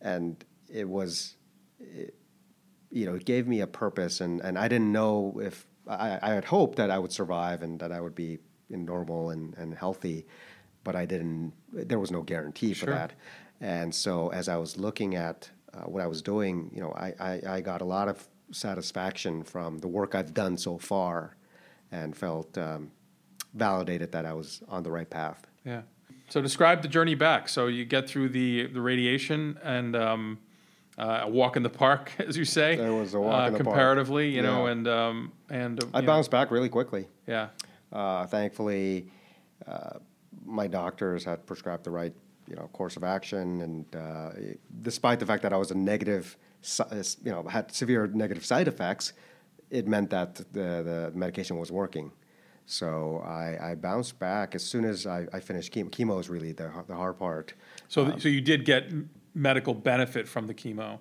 [0.00, 1.36] and it was,
[1.78, 2.14] it,
[2.90, 6.34] you know, it gave me a purpose, and, and I didn't know if I, I
[6.34, 8.38] had hoped that I would survive and that I would be
[8.70, 10.26] in normal and, and healthy,
[10.84, 11.52] but I didn't.
[11.72, 13.12] There was no guarantee for that,
[13.60, 17.14] and so as I was looking at uh, what I was doing, you know, I,
[17.18, 21.36] I, I got a lot of satisfaction from the work I've done so far,
[21.90, 22.90] and felt um,
[23.54, 25.46] validated that I was on the right path.
[25.64, 25.82] Yeah.
[26.28, 27.48] So describe the journey back.
[27.48, 29.96] So you get through the the radiation and.
[29.96, 30.38] Um,
[30.98, 32.76] uh, a walk in the park, as you say.
[32.76, 34.36] There was a walk uh, in the comparatively, park.
[34.36, 34.72] you know, yeah.
[34.72, 36.38] and um, and uh, I bounced know.
[36.38, 37.08] back really quickly.
[37.26, 37.48] Yeah.
[37.90, 39.06] Uh, thankfully,
[39.66, 39.98] uh,
[40.44, 42.14] my doctors had prescribed the right,
[42.48, 44.30] you know, course of action, and uh,
[44.82, 46.36] despite the fact that I was a negative,
[47.24, 49.12] you know, had severe negative side effects,
[49.70, 52.12] it meant that the the medication was working.
[52.66, 55.90] So I, I bounced back as soon as I, I finished chemo.
[55.90, 57.54] Chemo is really the, the hard part.
[57.88, 58.92] So, um, so you did get
[59.34, 61.00] medical benefit from the chemo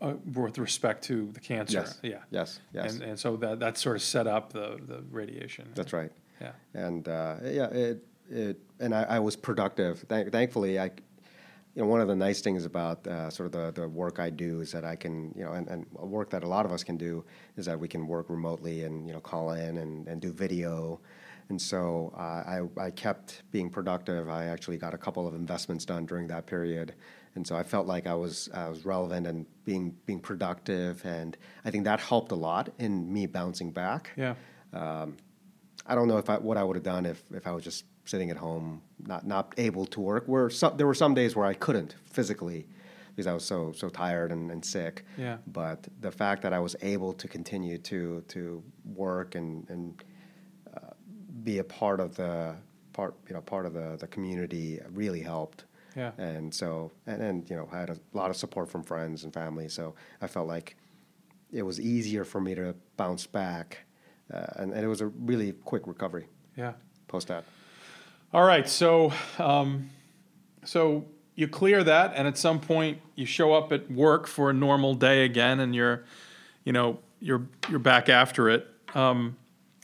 [0.00, 1.78] uh, with respect to the cancer.
[1.78, 2.00] Yes.
[2.02, 2.18] Yeah.
[2.30, 2.60] Yes.
[2.72, 2.94] Yes.
[2.94, 5.70] And, and so that that sort of set up the the radiation.
[5.74, 6.12] That's right.
[6.40, 6.52] Yeah.
[6.74, 10.06] And uh, yeah, it it and I, I was productive.
[10.08, 10.90] Th- thankfully, I.
[11.74, 14.28] You know, one of the nice things about uh, sort of the, the work I
[14.28, 16.84] do is that I can, you know, and, and work that a lot of us
[16.84, 17.24] can do
[17.56, 21.00] is that we can work remotely and, you know, call in and, and do video.
[21.48, 24.28] And so uh, I, I kept being productive.
[24.28, 26.92] I actually got a couple of investments done during that period
[27.34, 31.36] and so I felt like I was I was relevant and being being productive, and
[31.64, 34.10] I think that helped a lot in me bouncing back.
[34.16, 34.34] Yeah.
[34.72, 35.16] Um,
[35.86, 37.84] I don't know if I, what I would have done if, if I was just
[38.04, 40.24] sitting at home, not not able to work.
[40.26, 42.66] Where some, there were some days where I couldn't physically
[43.14, 45.04] because I was so so tired and, and sick.
[45.16, 45.38] Yeah.
[45.46, 50.02] But the fact that I was able to continue to to work and and
[50.74, 50.94] uh,
[51.42, 52.54] be a part of the
[52.92, 55.64] part you know part of the the community really helped.
[55.96, 56.12] Yeah.
[56.16, 59.32] And so, and, and you know, I had a lot of support from friends and
[59.32, 59.68] family.
[59.68, 60.76] So I felt like
[61.52, 63.80] it was easier for me to bounce back.
[64.32, 66.28] Uh, and, and it was a really quick recovery.
[66.56, 66.72] Yeah.
[67.08, 67.44] Post that.
[68.32, 68.68] All right.
[68.68, 69.90] So, um,
[70.64, 71.04] so
[71.34, 74.94] you clear that, and at some point you show up at work for a normal
[74.94, 76.04] day again, and you're,
[76.64, 78.66] you know, you're you're back after it.
[78.94, 79.36] Um,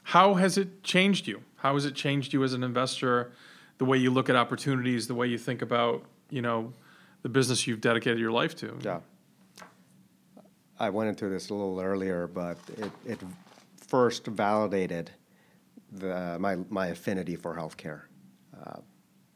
[0.02, 1.42] how has it changed you?
[1.56, 3.32] How has it changed you as an investor?
[3.78, 6.72] the way you look at opportunities, the way you think about, you know,
[7.22, 8.76] the business you've dedicated your life to.
[8.82, 9.00] Yeah.
[10.78, 13.20] I went into this a little earlier, but it, it
[13.86, 15.10] first validated
[15.92, 18.02] the, my, my affinity for healthcare.
[18.64, 18.80] Uh,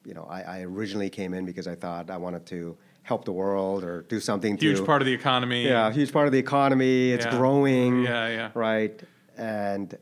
[0.04, 3.32] you know, I, I, originally came in because I thought I wanted to help the
[3.32, 5.64] world or do something huge to, part of the economy.
[5.64, 7.12] Yeah, huge part of the economy.
[7.12, 7.36] It's yeah.
[7.36, 8.02] growing.
[8.02, 8.50] Yeah, yeah.
[8.54, 9.00] Right,
[9.36, 9.96] and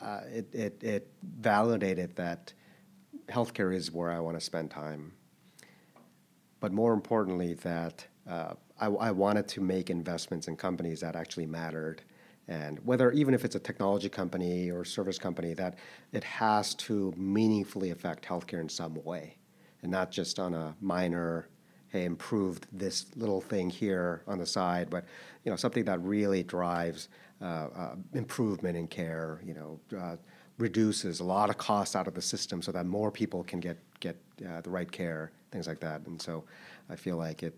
[0.00, 2.52] uh, it, it it validated that
[3.28, 5.12] healthcare is where I want to spend time.
[6.60, 11.46] But more importantly, that uh, I, I wanted to make investments in companies that actually
[11.46, 12.02] mattered
[12.48, 15.78] and whether even if it's a technology company or service company that
[16.12, 19.36] it has to meaningfully affect healthcare in some way
[19.82, 21.48] and not just on a minor
[21.88, 25.04] hey improved this little thing here on the side but
[25.44, 27.08] you know something that really drives
[27.42, 30.16] uh, uh, improvement in care you know uh,
[30.58, 33.78] reduces a lot of costs out of the system so that more people can get
[34.00, 34.16] get
[34.48, 36.06] uh, the right care things like that.
[36.06, 36.44] And so
[36.90, 37.54] I feel like it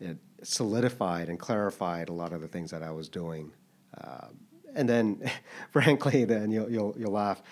[0.00, 3.52] it solidified and clarified a lot of the things that I was doing
[4.00, 4.28] uh,
[4.74, 5.30] and then,
[5.70, 7.42] frankly, then you'll, you'll, you'll laugh.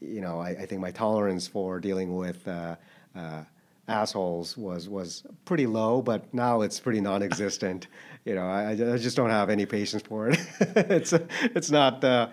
[0.00, 2.76] You know, I, I, think my tolerance for dealing with uh,
[3.16, 3.42] uh,
[3.88, 7.88] assholes was was pretty low, but now it's pretty non-existent.
[8.24, 10.38] you know, I, I just don't have any patience for it.
[10.60, 12.04] it's it's not.
[12.04, 12.28] Uh,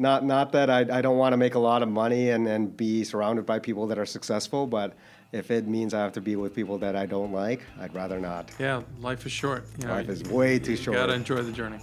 [0.00, 2.76] not, not that I, I don't want to make a lot of money and, and
[2.76, 4.94] be surrounded by people that are successful, but
[5.32, 8.20] if it means I have to be with people that I don't like, I'd rather
[8.20, 8.48] not.
[8.60, 9.66] Yeah, life is short.
[9.80, 10.96] You know, life is way too short.
[10.96, 11.80] You gotta enjoy the journey.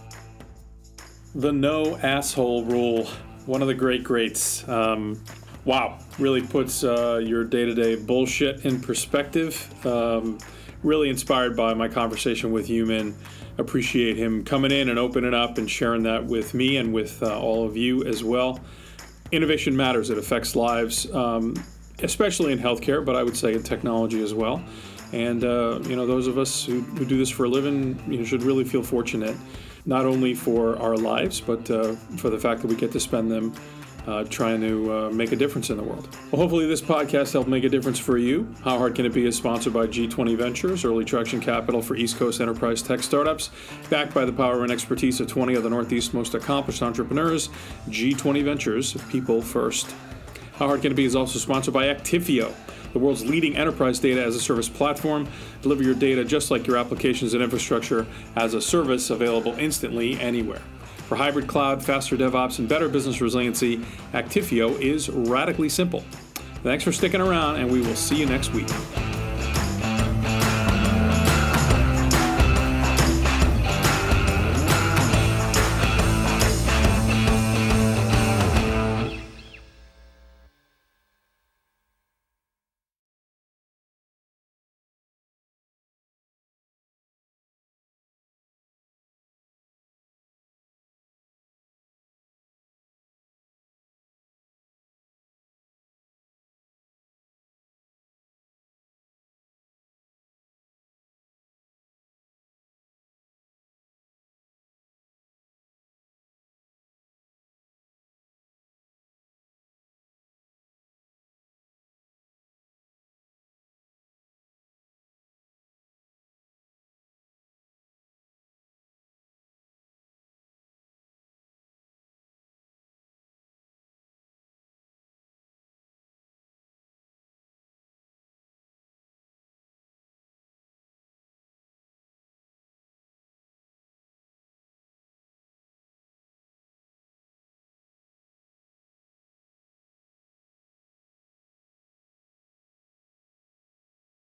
[1.36, 3.08] The no asshole rule,
[3.46, 4.66] one of the great greats.
[4.70, 5.22] Um,
[5.66, 9.70] wow, really puts uh, your day to day bullshit in perspective.
[9.86, 10.38] Um,
[10.82, 13.14] really inspired by my conversation with Yumin.
[13.58, 17.38] Appreciate him coming in and opening up and sharing that with me and with uh,
[17.38, 18.62] all of you as well.
[19.34, 21.54] Innovation matters, it affects lives, um,
[22.02, 24.64] especially in healthcare, but I would say in technology as well.
[25.12, 28.20] And, uh, you know, those of us who, who do this for a living you
[28.20, 29.36] know, should really feel fortunate
[29.86, 33.32] not only for our lives, but uh, for the fact that we get to spend
[33.32, 33.54] them
[34.08, 36.08] uh, trying to uh, make a difference in the world.
[36.32, 38.54] Well, hopefully, this podcast helped make a difference for you.
[38.64, 42.18] How Hard Can It Be is sponsored by G20 Ventures, early traction capital for East
[42.18, 43.50] Coast enterprise tech startups,
[43.90, 47.50] backed by the power and expertise of 20 of the Northeast's most accomplished entrepreneurs.
[47.90, 49.96] G20 Ventures, people first.
[50.54, 52.54] How Hard Can It Be is also sponsored by Actifio
[52.96, 55.28] the world's leading enterprise data as a service platform.
[55.62, 60.62] Deliver your data just like your applications and infrastructure as a service available instantly anywhere.
[61.10, 63.80] For hybrid cloud, faster DevOps, and better business resiliency,
[64.14, 66.06] Actifio is radically simple.
[66.64, 68.70] Thanks for sticking around, and we will see you next week.